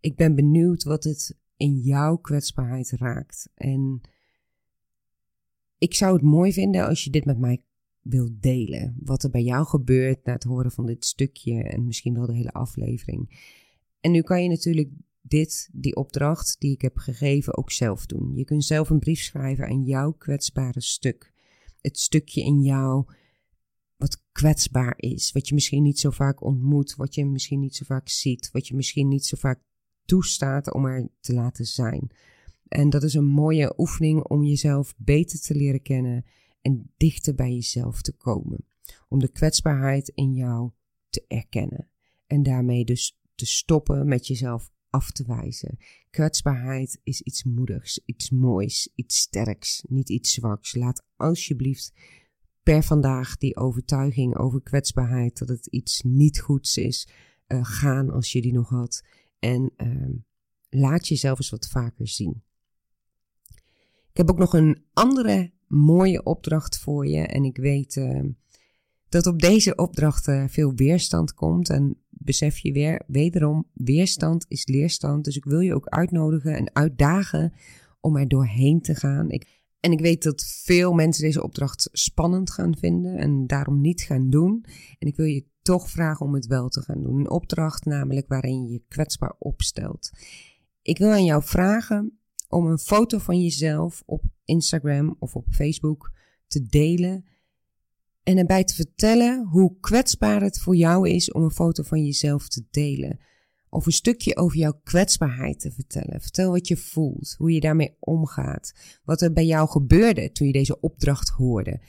Ik 0.00 0.16
ben 0.16 0.34
benieuwd 0.34 0.82
wat 0.82 1.04
het 1.04 1.38
in 1.56 1.78
jouw 1.78 2.16
kwetsbaarheid 2.16 2.90
raakt. 2.90 3.50
En 3.54 4.00
ik 5.78 5.94
zou 5.94 6.12
het 6.12 6.22
mooi 6.22 6.52
vinden 6.52 6.86
als 6.86 7.04
je 7.04 7.10
dit 7.10 7.24
met 7.24 7.38
mij 7.38 7.64
wilt 8.02 8.42
delen. 8.42 8.96
Wat 9.04 9.22
er 9.22 9.30
bij 9.30 9.42
jou 9.42 9.66
gebeurt 9.66 10.24
na 10.24 10.32
het 10.32 10.44
horen 10.44 10.70
van 10.70 10.86
dit 10.86 11.04
stukje 11.04 11.62
en 11.62 11.84
misschien 11.84 12.14
wel 12.14 12.26
de 12.26 12.34
hele 12.34 12.52
aflevering. 12.52 13.48
En 14.00 14.10
nu 14.10 14.22
kan 14.22 14.42
je 14.42 14.48
natuurlijk 14.48 14.90
dit, 15.22 15.68
die 15.72 15.96
opdracht 15.96 16.56
die 16.58 16.72
ik 16.72 16.80
heb 16.80 16.96
gegeven, 16.96 17.56
ook 17.56 17.70
zelf 17.70 18.06
doen. 18.06 18.34
Je 18.34 18.44
kunt 18.44 18.64
zelf 18.64 18.90
een 18.90 18.98
brief 18.98 19.20
schrijven 19.20 19.66
aan 19.66 19.82
jouw 19.82 20.12
kwetsbare 20.12 20.80
stuk. 20.80 21.32
Het 21.80 21.98
stukje 21.98 22.42
in 22.42 22.62
jou 22.62 23.04
wat 23.96 24.22
kwetsbaar 24.32 24.94
is, 24.96 25.32
wat 25.32 25.48
je 25.48 25.54
misschien 25.54 25.82
niet 25.82 25.98
zo 25.98 26.10
vaak 26.10 26.42
ontmoet, 26.42 26.96
wat 26.96 27.14
je 27.14 27.26
misschien 27.26 27.60
niet 27.60 27.76
zo 27.76 27.84
vaak 27.84 28.08
ziet, 28.08 28.50
wat 28.52 28.68
je 28.68 28.74
misschien 28.74 29.08
niet 29.08 29.26
zo 29.26 29.36
vaak 29.36 29.60
toestaat 30.04 30.72
om 30.72 30.84
er 30.84 31.08
te 31.20 31.34
laten 31.34 31.64
zijn. 31.64 32.10
En 32.68 32.90
dat 32.90 33.02
is 33.02 33.14
een 33.14 33.26
mooie 33.26 33.74
oefening 33.78 34.22
om 34.22 34.44
jezelf 34.44 34.94
beter 34.96 35.40
te 35.40 35.54
leren 35.54 35.82
kennen 35.82 36.24
en 36.60 36.92
dichter 36.96 37.34
bij 37.34 37.52
jezelf 37.52 38.02
te 38.02 38.12
komen. 38.12 38.64
Om 39.08 39.18
de 39.18 39.28
kwetsbaarheid 39.28 40.08
in 40.14 40.34
jou 40.34 40.70
te 41.08 41.24
erkennen. 41.28 41.88
En 42.26 42.42
daarmee 42.42 42.84
dus 42.84 43.18
te 43.34 43.46
stoppen 43.46 44.08
met 44.08 44.26
jezelf 44.26 44.70
af 44.90 45.10
te 45.10 45.24
wijzen. 45.26 45.78
Kwetsbaarheid 46.10 47.00
is 47.02 47.20
iets 47.20 47.44
moedigs, 47.44 48.00
iets 48.04 48.30
moois, 48.30 48.92
iets 48.94 49.18
sterks, 49.18 49.84
niet 49.88 50.08
iets 50.08 50.32
zwaks. 50.32 50.74
Laat 50.74 51.04
alsjeblieft 51.16 51.92
per 52.62 52.82
vandaag 52.82 53.36
die 53.36 53.56
overtuiging 53.56 54.36
over 54.36 54.62
kwetsbaarheid, 54.62 55.38
dat 55.38 55.48
het 55.48 55.66
iets 55.66 56.02
niet 56.02 56.40
goeds 56.40 56.76
is, 56.76 57.08
uh, 57.48 57.64
gaan 57.64 58.10
als 58.10 58.32
je 58.32 58.42
die 58.42 58.52
nog 58.52 58.68
had. 58.68 59.02
En 59.38 59.72
uh, 59.76 60.14
laat 60.68 61.08
jezelf 61.08 61.38
eens 61.38 61.50
wat 61.50 61.68
vaker 61.68 62.08
zien. 62.08 62.42
Ik 64.10 64.16
heb 64.16 64.30
ook 64.30 64.38
nog 64.38 64.54
een 64.54 64.84
andere 64.92 65.52
mooie 65.70 66.22
opdracht 66.22 66.78
voor 66.78 67.06
je. 67.06 67.20
En 67.20 67.44
ik 67.44 67.56
weet 67.56 67.96
uh, 67.96 68.24
dat 69.08 69.26
op 69.26 69.38
deze 69.38 69.74
opdracht 69.74 70.28
uh, 70.28 70.44
veel 70.48 70.74
weerstand 70.74 71.34
komt. 71.34 71.70
En 71.70 71.96
besef 72.08 72.58
je 72.58 72.72
weer, 72.72 73.02
wederom, 73.06 73.66
weerstand 73.72 74.44
is 74.48 74.66
leerstand. 74.66 75.24
Dus 75.24 75.36
ik 75.36 75.44
wil 75.44 75.60
je 75.60 75.74
ook 75.74 75.88
uitnodigen 75.88 76.56
en 76.56 76.74
uitdagen 76.74 77.52
om 78.00 78.16
er 78.16 78.28
doorheen 78.28 78.80
te 78.80 78.94
gaan. 78.94 79.30
Ik, 79.30 79.64
en 79.80 79.92
ik 79.92 80.00
weet 80.00 80.22
dat 80.22 80.44
veel 80.64 80.92
mensen 80.92 81.24
deze 81.24 81.42
opdracht 81.42 81.88
spannend 81.92 82.50
gaan 82.50 82.76
vinden 82.76 83.16
en 83.16 83.46
daarom 83.46 83.80
niet 83.80 84.00
gaan 84.00 84.30
doen. 84.30 84.64
En 84.98 85.08
ik 85.08 85.16
wil 85.16 85.26
je 85.26 85.44
toch 85.62 85.90
vragen 85.90 86.26
om 86.26 86.34
het 86.34 86.46
wel 86.46 86.68
te 86.68 86.82
gaan 86.82 87.02
doen. 87.02 87.18
Een 87.18 87.30
opdracht 87.30 87.84
namelijk 87.84 88.28
waarin 88.28 88.62
je 88.62 88.72
je 88.72 88.82
kwetsbaar 88.88 89.34
opstelt. 89.38 90.10
Ik 90.82 90.98
wil 90.98 91.10
aan 91.10 91.24
jou 91.24 91.42
vragen 91.44 92.19
om 92.50 92.66
een 92.66 92.78
foto 92.78 93.18
van 93.18 93.42
jezelf 93.42 94.02
op 94.06 94.22
Instagram 94.44 95.16
of 95.18 95.36
op 95.36 95.46
Facebook 95.50 96.12
te 96.46 96.66
delen 96.66 97.24
en 98.22 98.38
erbij 98.38 98.64
te 98.64 98.74
vertellen 98.74 99.46
hoe 99.46 99.76
kwetsbaar 99.80 100.42
het 100.42 100.58
voor 100.60 100.76
jou 100.76 101.08
is 101.08 101.32
om 101.32 101.42
een 101.42 101.50
foto 101.50 101.82
van 101.82 102.04
jezelf 102.04 102.48
te 102.48 102.64
delen. 102.70 103.18
Of 103.68 103.86
een 103.86 103.92
stukje 103.92 104.36
over 104.36 104.58
jouw 104.58 104.80
kwetsbaarheid 104.84 105.60
te 105.60 105.70
vertellen. 105.70 106.20
Vertel 106.20 106.50
wat 106.50 106.68
je 106.68 106.76
voelt, 106.76 107.34
hoe 107.38 107.52
je 107.52 107.60
daarmee 107.60 107.96
omgaat, 107.98 108.72
wat 109.04 109.20
er 109.20 109.32
bij 109.32 109.46
jou 109.46 109.68
gebeurde 109.68 110.32
toen 110.32 110.46
je 110.46 110.52
deze 110.52 110.80
opdracht 110.80 111.28
hoorde. 111.28 111.80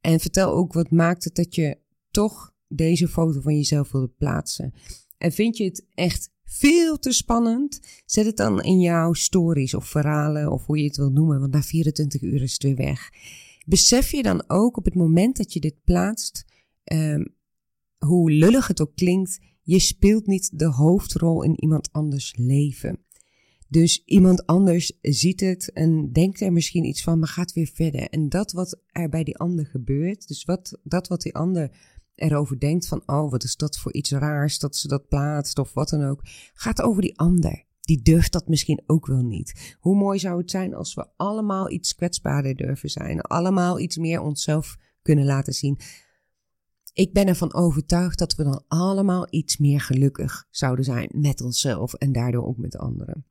En 0.00 0.20
vertel 0.20 0.52
ook 0.52 0.72
wat 0.72 0.90
maakte 0.90 1.30
dat 1.32 1.54
je 1.54 1.78
toch 2.10 2.54
deze 2.68 3.08
foto 3.08 3.40
van 3.40 3.56
jezelf 3.56 3.92
wilde 3.92 4.12
plaatsen. 4.18 4.74
En 5.20 5.32
vind 5.32 5.56
je 5.56 5.64
het 5.64 5.86
echt 5.94 6.30
veel 6.44 6.98
te 6.98 7.12
spannend? 7.12 7.80
Zet 8.06 8.26
het 8.26 8.36
dan 8.36 8.62
in 8.62 8.80
jouw 8.80 9.12
stories 9.12 9.74
of 9.74 9.86
verhalen 9.86 10.52
of 10.52 10.66
hoe 10.66 10.78
je 10.78 10.84
het 10.84 10.96
wil 10.96 11.10
noemen, 11.10 11.40
want 11.40 11.52
na 11.52 11.62
24 11.62 12.22
uur 12.22 12.42
is 12.42 12.52
het 12.52 12.62
weer 12.62 12.76
weg. 12.76 13.10
Besef 13.66 14.10
je 14.10 14.22
dan 14.22 14.44
ook 14.46 14.76
op 14.76 14.84
het 14.84 14.94
moment 14.94 15.36
dat 15.36 15.52
je 15.52 15.60
dit 15.60 15.84
plaatst, 15.84 16.44
um, 16.92 17.34
hoe 17.98 18.30
lullig 18.30 18.66
het 18.66 18.80
ook 18.80 18.94
klinkt, 18.94 19.38
je 19.62 19.78
speelt 19.78 20.26
niet 20.26 20.58
de 20.58 20.68
hoofdrol 20.68 21.42
in 21.42 21.60
iemand 21.60 21.92
anders 21.92 22.34
leven. 22.36 23.04
Dus 23.68 24.02
iemand 24.04 24.46
anders 24.46 24.92
ziet 25.00 25.40
het 25.40 25.72
en 25.72 26.12
denkt 26.12 26.40
er 26.40 26.52
misschien 26.52 26.84
iets 26.84 27.02
van, 27.02 27.18
maar 27.18 27.28
gaat 27.28 27.52
weer 27.52 27.70
verder. 27.74 28.08
En 28.08 28.28
dat 28.28 28.52
wat 28.52 28.80
er 28.86 29.08
bij 29.08 29.24
die 29.24 29.38
ander 29.38 29.66
gebeurt, 29.66 30.28
dus 30.28 30.44
wat, 30.44 30.78
dat 30.82 31.08
wat 31.08 31.22
die 31.22 31.34
ander 31.34 31.70
erover 32.20 32.58
denkt 32.58 32.88
van, 32.88 33.02
oh, 33.06 33.30
wat 33.30 33.44
is 33.44 33.56
dat 33.56 33.78
voor 33.78 33.92
iets 33.92 34.10
raars 34.10 34.58
dat 34.58 34.76
ze 34.76 34.88
dat 34.88 35.08
plaatst 35.08 35.58
of 35.58 35.74
wat 35.74 35.88
dan 35.88 36.04
ook, 36.04 36.20
gaat 36.54 36.82
over 36.82 37.02
die 37.02 37.18
ander. 37.18 37.64
Die 37.80 38.02
durft 38.02 38.32
dat 38.32 38.48
misschien 38.48 38.82
ook 38.86 39.06
wel 39.06 39.22
niet. 39.22 39.76
Hoe 39.78 39.96
mooi 39.96 40.18
zou 40.18 40.38
het 40.40 40.50
zijn 40.50 40.74
als 40.74 40.94
we 40.94 41.06
allemaal 41.16 41.70
iets 41.70 41.94
kwetsbaarder 41.94 42.56
durven 42.56 42.88
zijn, 42.88 43.20
allemaal 43.20 43.80
iets 43.80 43.96
meer 43.96 44.20
onszelf 44.20 44.76
kunnen 45.02 45.24
laten 45.24 45.52
zien. 45.52 45.78
Ik 46.92 47.12
ben 47.12 47.26
ervan 47.26 47.54
overtuigd 47.54 48.18
dat 48.18 48.34
we 48.34 48.42
dan 48.42 48.64
allemaal 48.68 49.26
iets 49.30 49.56
meer 49.56 49.80
gelukkig 49.80 50.46
zouden 50.50 50.84
zijn 50.84 51.10
met 51.14 51.40
onszelf 51.40 51.94
en 51.94 52.12
daardoor 52.12 52.46
ook 52.46 52.56
met 52.56 52.76
anderen. 52.76 53.24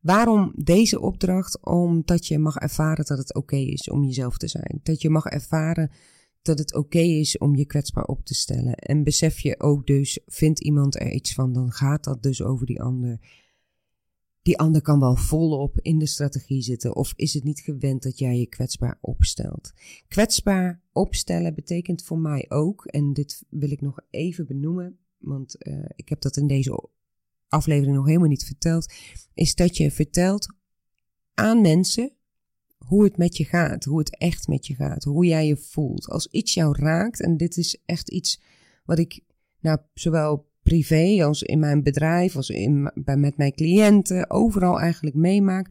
Waarom 0.00 0.52
deze 0.56 1.00
opdracht? 1.00 1.64
Omdat 1.64 2.26
je 2.26 2.38
mag 2.38 2.56
ervaren 2.56 3.04
dat 3.04 3.18
het 3.18 3.34
oké 3.34 3.56
is 3.56 3.90
om 3.90 4.04
jezelf 4.04 4.36
te 4.36 4.48
zijn. 4.48 4.80
Dat 4.82 5.02
je 5.02 5.10
mag 5.10 5.24
ervaren 5.24 5.90
dat 6.42 6.58
het 6.58 6.74
oké 6.74 6.98
is 6.98 7.38
om 7.38 7.56
je 7.56 7.66
kwetsbaar 7.66 8.04
op 8.04 8.24
te 8.24 8.34
stellen. 8.34 8.74
En 8.74 9.04
besef 9.04 9.38
je 9.38 9.60
ook 9.60 9.86
dus, 9.86 10.20
vindt 10.26 10.60
iemand 10.60 11.00
er 11.00 11.12
iets 11.12 11.34
van, 11.34 11.52
dan 11.52 11.72
gaat 11.72 12.04
dat 12.04 12.22
dus 12.22 12.42
over 12.42 12.66
die 12.66 12.82
ander. 12.82 13.40
Die 14.42 14.58
ander 14.58 14.82
kan 14.82 15.00
wel 15.00 15.16
volop 15.16 15.80
in 15.80 15.98
de 15.98 16.06
strategie 16.06 16.62
zitten, 16.62 16.96
of 16.96 17.12
is 17.16 17.34
het 17.34 17.44
niet 17.44 17.60
gewend 17.60 18.02
dat 18.02 18.18
jij 18.18 18.38
je 18.38 18.46
kwetsbaar 18.46 18.98
opstelt? 19.00 19.72
Kwetsbaar 20.08 20.82
opstellen 20.92 21.54
betekent 21.54 22.02
voor 22.04 22.18
mij 22.18 22.44
ook, 22.48 22.86
en 22.86 23.12
dit 23.12 23.44
wil 23.48 23.70
ik 23.70 23.80
nog 23.80 24.00
even 24.10 24.46
benoemen, 24.46 24.98
want 25.18 25.66
uh, 25.66 25.84
ik 25.96 26.08
heb 26.08 26.20
dat 26.20 26.36
in 26.36 26.46
deze 26.46 26.88
aflevering 27.48 27.96
nog 27.96 28.06
helemaal 28.06 28.28
niet 28.28 28.44
verteld, 28.44 28.92
is 29.34 29.54
dat 29.54 29.76
je 29.76 29.90
vertelt 29.90 30.54
aan 31.34 31.60
mensen 31.60 32.12
hoe 32.92 33.04
het 33.04 33.16
met 33.16 33.36
je 33.36 33.44
gaat, 33.44 33.84
hoe 33.84 33.98
het 33.98 34.18
echt 34.18 34.48
met 34.48 34.66
je 34.66 34.74
gaat, 34.74 35.04
hoe 35.04 35.24
jij 35.24 35.46
je 35.46 35.56
voelt. 35.56 36.08
Als 36.08 36.26
iets 36.26 36.54
jou 36.54 36.78
raakt, 36.78 37.22
en 37.22 37.36
dit 37.36 37.56
is 37.56 37.80
echt 37.86 38.10
iets 38.10 38.40
wat 38.84 38.98
ik 38.98 39.20
nou, 39.60 39.78
zowel 39.94 40.50
privé 40.62 41.24
als 41.24 41.42
in 41.42 41.58
mijn 41.58 41.82
bedrijf, 41.82 42.36
als 42.36 42.48
in, 42.48 42.90
bij, 42.94 43.16
met 43.16 43.36
mijn 43.36 43.52
cliënten, 43.52 44.30
overal 44.30 44.80
eigenlijk 44.80 45.16
meemaak. 45.16 45.70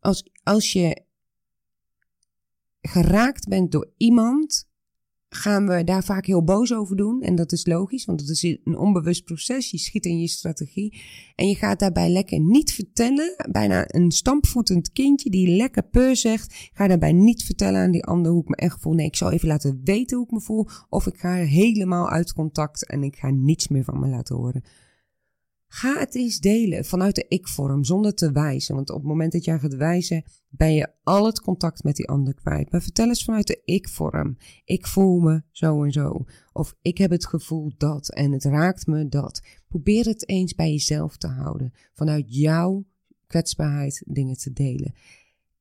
Als, 0.00 0.30
als 0.42 0.72
je 0.72 1.02
geraakt 2.80 3.48
bent 3.48 3.72
door 3.72 3.90
iemand 3.96 4.68
gaan 5.34 5.66
we 5.66 5.84
daar 5.84 6.04
vaak 6.04 6.26
heel 6.26 6.44
boos 6.44 6.74
over 6.74 6.96
doen. 6.96 7.22
En 7.22 7.34
dat 7.34 7.52
is 7.52 7.66
logisch, 7.66 8.04
want 8.04 8.20
het 8.20 8.28
is 8.28 8.42
een 8.42 8.78
onbewust 8.78 9.24
proces. 9.24 9.70
Je 9.70 9.78
schiet 9.78 10.06
in 10.06 10.20
je 10.20 10.28
strategie. 10.28 11.00
En 11.34 11.48
je 11.48 11.54
gaat 11.54 11.78
daarbij 11.78 12.08
lekker 12.08 12.40
niet 12.40 12.72
vertellen. 12.72 13.34
Bijna 13.50 13.84
een 13.86 14.10
stampvoetend 14.10 14.92
kindje 14.92 15.30
die 15.30 15.56
lekker 15.56 15.82
peur 15.82 16.16
zegt. 16.16 16.70
Ga 16.72 16.86
daarbij 16.86 17.12
niet 17.12 17.42
vertellen 17.42 17.80
aan 17.80 17.90
die 17.90 18.04
ander 18.04 18.32
hoe 18.32 18.42
ik 18.42 18.48
me 18.48 18.56
echt 18.56 18.80
voel. 18.80 18.92
Nee, 18.92 19.06
ik 19.06 19.16
zal 19.16 19.32
even 19.32 19.48
laten 19.48 19.80
weten 19.84 20.16
hoe 20.16 20.26
ik 20.26 20.32
me 20.32 20.40
voel. 20.40 20.66
Of 20.88 21.06
ik 21.06 21.18
ga 21.18 21.34
helemaal 21.34 22.08
uit 22.08 22.32
contact 22.32 22.86
en 22.86 23.02
ik 23.02 23.16
ga 23.16 23.30
niets 23.30 23.68
meer 23.68 23.84
van 23.84 24.00
me 24.00 24.08
laten 24.08 24.36
horen. 24.36 24.62
Ga 25.74 25.98
het 25.98 26.14
eens 26.14 26.40
delen 26.40 26.84
vanuit 26.84 27.14
de 27.14 27.24
ik-vorm, 27.28 27.84
zonder 27.84 28.14
te 28.14 28.32
wijzen. 28.32 28.74
Want 28.74 28.90
op 28.90 28.96
het 28.96 29.06
moment 29.06 29.32
dat 29.32 29.44
jij 29.44 29.58
gaat 29.58 29.74
wijzen, 29.74 30.24
ben 30.48 30.74
je 30.74 30.88
al 31.02 31.26
het 31.26 31.40
contact 31.40 31.82
met 31.82 31.96
die 31.96 32.08
ander 32.08 32.34
kwijt. 32.34 32.70
Maar 32.70 32.82
vertel 32.82 33.08
eens 33.08 33.24
vanuit 33.24 33.46
de 33.46 33.62
ik-vorm. 33.64 34.36
Ik 34.64 34.86
voel 34.86 35.20
me 35.20 35.42
zo 35.50 35.84
en 35.84 35.92
zo. 35.92 36.24
Of 36.52 36.74
ik 36.82 36.98
heb 36.98 37.10
het 37.10 37.26
gevoel 37.26 37.72
dat 37.76 38.08
en 38.08 38.32
het 38.32 38.44
raakt 38.44 38.86
me 38.86 39.08
dat. 39.08 39.42
Probeer 39.68 40.04
het 40.04 40.28
eens 40.28 40.54
bij 40.54 40.70
jezelf 40.70 41.16
te 41.16 41.28
houden. 41.28 41.72
Vanuit 41.92 42.24
jouw 42.26 42.84
kwetsbaarheid 43.26 44.02
dingen 44.06 44.36
te 44.36 44.52
delen. 44.52 44.94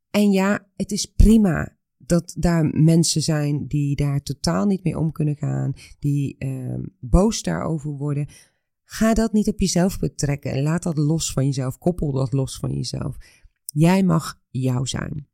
En 0.09 0.31
ja, 0.31 0.67
het 0.75 0.91
is 0.91 1.05
prima 1.05 1.77
dat 1.97 2.35
daar 2.37 2.65
mensen 2.65 3.21
zijn 3.21 3.67
die 3.67 3.95
daar 3.95 4.21
totaal 4.21 4.65
niet 4.65 4.83
mee 4.83 4.99
om 4.99 5.11
kunnen 5.11 5.35
gaan, 5.35 5.73
die 5.99 6.35
uh, 6.39 6.79
boos 6.99 7.41
daarover 7.43 7.91
worden. 7.91 8.27
Ga 8.93 9.13
dat 9.13 9.33
niet 9.33 9.47
op 9.47 9.59
jezelf 9.59 9.99
betrekken 9.99 10.51
en 10.51 10.61
laat 10.61 10.83
dat 10.83 10.97
los 10.97 11.31
van 11.31 11.45
jezelf. 11.45 11.77
Koppel 11.77 12.11
dat 12.11 12.33
los 12.33 12.57
van 12.57 12.73
jezelf. 12.73 13.15
Jij 13.65 14.03
mag 14.03 14.41
jou 14.49 14.87
zijn. 14.87 15.27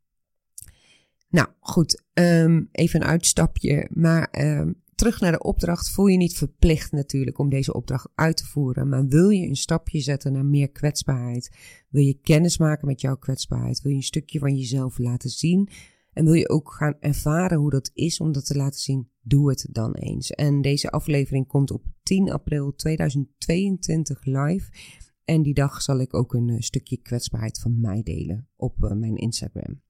Nou 1.30 1.48
goed, 1.60 2.04
um, 2.14 2.70
even 2.72 3.02
een 3.02 3.08
uitstapje. 3.08 3.90
Maar 3.94 4.34
um, 4.60 4.82
terug 4.96 5.20
naar 5.20 5.32
de 5.32 5.44
opdracht. 5.44 5.90
Voel 5.90 6.08
je 6.08 6.18
niet 6.18 6.38
verplicht 6.38 6.92
natuurlijk 6.92 7.38
om 7.38 7.50
deze 7.50 7.74
opdracht 7.74 8.10
uit 8.16 8.38
te 8.38 8.46
voeren. 8.46 8.90
Maar 8.90 9.08
wil 9.08 9.30
je 9.30 9.48
een 9.48 9.56
stapje 9.56 10.00
zetten 10.00 10.34
naar 10.34 10.46
meer 10.46 10.70
kwetsbaarheid? 10.72 11.52
Wil 11.90 12.04
je 12.04 12.20
kennis 12.22 12.58
maken 12.58 12.88
met 12.88 13.02
jouw 13.02 13.18
kwetsbaarheid? 13.18 13.82
Wil 13.82 13.92
je 13.92 13.98
een 13.98 14.04
stukje 14.04 14.40
van 14.40 14.56
jezelf 14.56 14.98
laten 14.98 15.30
zien? 15.30 15.70
En 16.14 16.26
wil 16.26 16.34
je 16.34 16.50
ook 16.50 16.72
gaan 16.72 16.96
ervaren 17.00 17.58
hoe 17.58 17.70
dat 17.70 17.92
is 17.94 18.20
om 18.20 18.32
dat 18.32 18.46
te 18.46 18.56
laten 18.56 18.80
zien? 18.80 19.10
Doe 19.28 19.50
het 19.50 19.68
dan 19.72 19.94
eens. 19.94 20.32
En 20.32 20.62
deze 20.62 20.90
aflevering 20.90 21.48
komt 21.48 21.72
op 21.72 21.84
10 22.04 22.32
april 22.32 22.76
2022 22.76 24.26
live. 24.26 24.72
En 25.24 25.42
die 25.42 25.54
dag 25.54 25.82
zal 25.82 26.00
ik 26.00 26.14
ook 26.14 26.34
een 26.34 26.50
eh, 26.50 26.60
stukje 26.60 26.98
kwetsbaarheid 26.98 27.60
van 27.60 27.82
mij 27.82 28.04
delen 28.04 28.48
op 28.56 28.84
uh, 28.84 28.92
mijn 28.92 29.16
Instagram. 29.16 29.82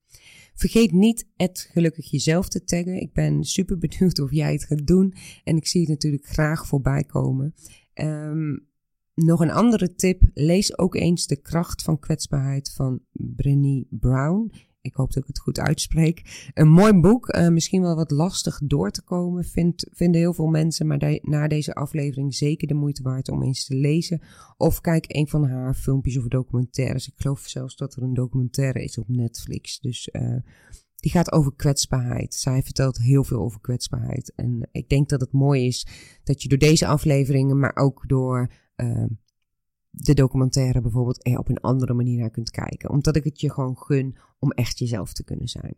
Vergeet 0.54 0.92
niet 0.92 1.28
het 1.36 1.68
gelukkig 1.72 2.10
jezelf 2.10 2.48
te 2.48 2.64
taggen. 2.64 3.00
Ik 3.00 3.12
ben 3.12 3.44
super 3.44 3.78
benieuwd 3.88 4.18
of 4.20 4.32
jij 4.32 4.52
het 4.52 4.64
gaat 4.64 4.86
doen. 4.86 5.14
En 5.44 5.56
ik 5.56 5.66
zie 5.66 5.80
het 5.80 5.90
natuurlijk 5.90 6.26
graag 6.26 6.66
voorbij 6.66 7.04
komen. 7.04 7.54
Um, 7.94 8.68
nog 9.14 9.40
een 9.40 9.50
andere 9.50 9.94
tip. 9.94 10.22
Lees 10.34 10.78
ook 10.78 10.94
eens 10.94 11.26
De 11.26 11.36
kracht 11.36 11.82
van 11.82 11.98
kwetsbaarheid 11.98 12.72
van 12.72 13.00
Brené 13.12 13.84
Brown. 13.90 14.52
Ik 14.80 14.94
hoop 14.94 15.12
dat 15.12 15.22
ik 15.22 15.28
het 15.28 15.38
goed 15.38 15.58
uitspreek. 15.58 16.50
Een 16.54 16.68
mooi 16.68 16.92
boek, 16.92 17.34
uh, 17.34 17.48
misschien 17.48 17.82
wel 17.82 17.96
wat 17.96 18.10
lastig 18.10 18.60
door 18.64 18.90
te 18.90 19.02
komen, 19.02 19.44
vind, 19.44 19.86
vinden 19.90 20.20
heel 20.20 20.34
veel 20.34 20.46
mensen. 20.46 20.86
Maar 20.86 21.18
na 21.22 21.48
deze 21.48 21.74
aflevering 21.74 22.34
zeker 22.34 22.68
de 22.68 22.74
moeite 22.74 23.02
waard 23.02 23.28
om 23.28 23.42
eens 23.42 23.64
te 23.64 23.74
lezen. 23.74 24.22
Of 24.56 24.80
kijk 24.80 25.04
een 25.08 25.28
van 25.28 25.44
haar 25.44 25.74
filmpjes 25.74 26.18
of 26.18 26.28
documentaires. 26.28 27.08
Ik 27.08 27.14
geloof 27.16 27.40
zelfs 27.40 27.76
dat 27.76 27.94
er 27.94 28.02
een 28.02 28.14
documentaire 28.14 28.82
is 28.82 28.98
op 28.98 29.08
Netflix. 29.08 29.80
Dus 29.80 30.08
uh, 30.12 30.36
die 30.96 31.10
gaat 31.10 31.32
over 31.32 31.52
kwetsbaarheid. 31.56 32.34
Zij 32.34 32.62
vertelt 32.62 32.98
heel 32.98 33.24
veel 33.24 33.38
over 33.38 33.60
kwetsbaarheid. 33.60 34.32
En 34.34 34.68
ik 34.72 34.88
denk 34.88 35.08
dat 35.08 35.20
het 35.20 35.32
mooi 35.32 35.66
is 35.66 35.86
dat 36.24 36.42
je 36.42 36.48
door 36.48 36.58
deze 36.58 36.86
afleveringen, 36.86 37.58
maar 37.58 37.76
ook 37.76 38.04
door 38.08 38.52
uh, 38.76 39.04
de 40.04 40.14
documentaire 40.14 40.80
bijvoorbeeld 40.80 41.26
er 41.26 41.38
op 41.38 41.48
een 41.48 41.60
andere 41.60 41.94
manier 41.94 42.18
naar 42.18 42.30
kunt 42.30 42.50
kijken. 42.50 42.90
Omdat 42.90 43.16
ik 43.16 43.24
het 43.24 43.40
je 43.40 43.50
gewoon 43.50 43.78
gun 43.78 44.16
om 44.38 44.50
echt 44.50 44.78
jezelf 44.78 45.12
te 45.12 45.24
kunnen 45.24 45.48
zijn. 45.48 45.74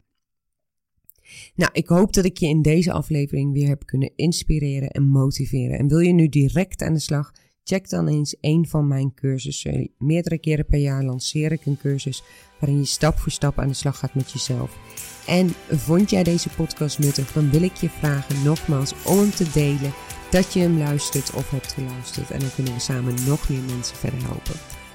Nou, 1.54 1.70
ik 1.72 1.88
hoop 1.88 2.12
dat 2.12 2.24
ik 2.24 2.36
je 2.36 2.46
in 2.46 2.62
deze 2.62 2.92
aflevering 2.92 3.52
weer 3.52 3.68
heb 3.68 3.86
kunnen 3.86 4.12
inspireren 4.16 4.90
en 4.90 5.08
motiveren. 5.08 5.78
En 5.78 5.88
wil 5.88 5.98
je 5.98 6.12
nu 6.12 6.28
direct 6.28 6.82
aan 6.82 6.92
de 6.92 7.00
slag? 7.00 7.32
Check 7.64 7.88
dan 7.88 8.08
eens 8.08 8.36
een 8.40 8.66
van 8.66 8.88
mijn 8.88 9.14
cursussen. 9.14 9.90
Meerdere 9.98 10.38
keren 10.38 10.66
per 10.66 10.78
jaar 10.78 11.04
lanceer 11.04 11.52
ik 11.52 11.66
een 11.66 11.78
cursus 11.78 12.22
waarin 12.60 12.78
je 12.78 12.84
stap 12.84 13.18
voor 13.18 13.32
stap 13.32 13.58
aan 13.58 13.68
de 13.68 13.74
slag 13.74 13.98
gaat 13.98 14.14
met 14.14 14.30
jezelf. 14.30 14.78
En 15.26 15.48
vond 15.70 16.10
jij 16.10 16.22
deze 16.22 16.48
podcast 16.48 16.98
nuttig, 16.98 17.32
dan 17.32 17.50
wil 17.50 17.62
ik 17.62 17.74
je 17.74 17.88
vragen 17.88 18.44
nogmaals 18.44 18.94
om 19.06 19.18
hem 19.18 19.30
te 19.30 19.50
delen 19.52 19.92
dat 20.30 20.52
je 20.52 20.60
hem 20.60 20.78
luistert 20.78 21.32
of 21.32 21.50
hebt 21.50 21.72
geluisterd. 21.72 22.30
En 22.30 22.38
dan 22.38 22.54
kunnen 22.54 22.72
we 22.72 22.80
samen 22.80 23.14
nog 23.26 23.48
meer 23.48 23.62
mensen 23.62 23.96
verder 23.96 24.22
helpen. 24.22 24.54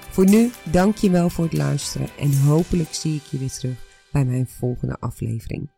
Voor 0.10 0.26
nu, 0.26 0.52
dank 0.63 0.98
je 0.98 1.10
wel 1.10 1.30
voor 1.30 1.43
het 1.43 1.54
luisteren 1.54 2.08
en 2.19 2.38
hopelijk 2.38 2.93
zie 2.93 3.15
ik 3.15 3.24
je 3.24 3.38
weer 3.38 3.52
terug 3.52 3.76
bij 4.12 4.26
mijn 4.26 4.48
volgende 4.48 4.98
aflevering. 5.00 5.75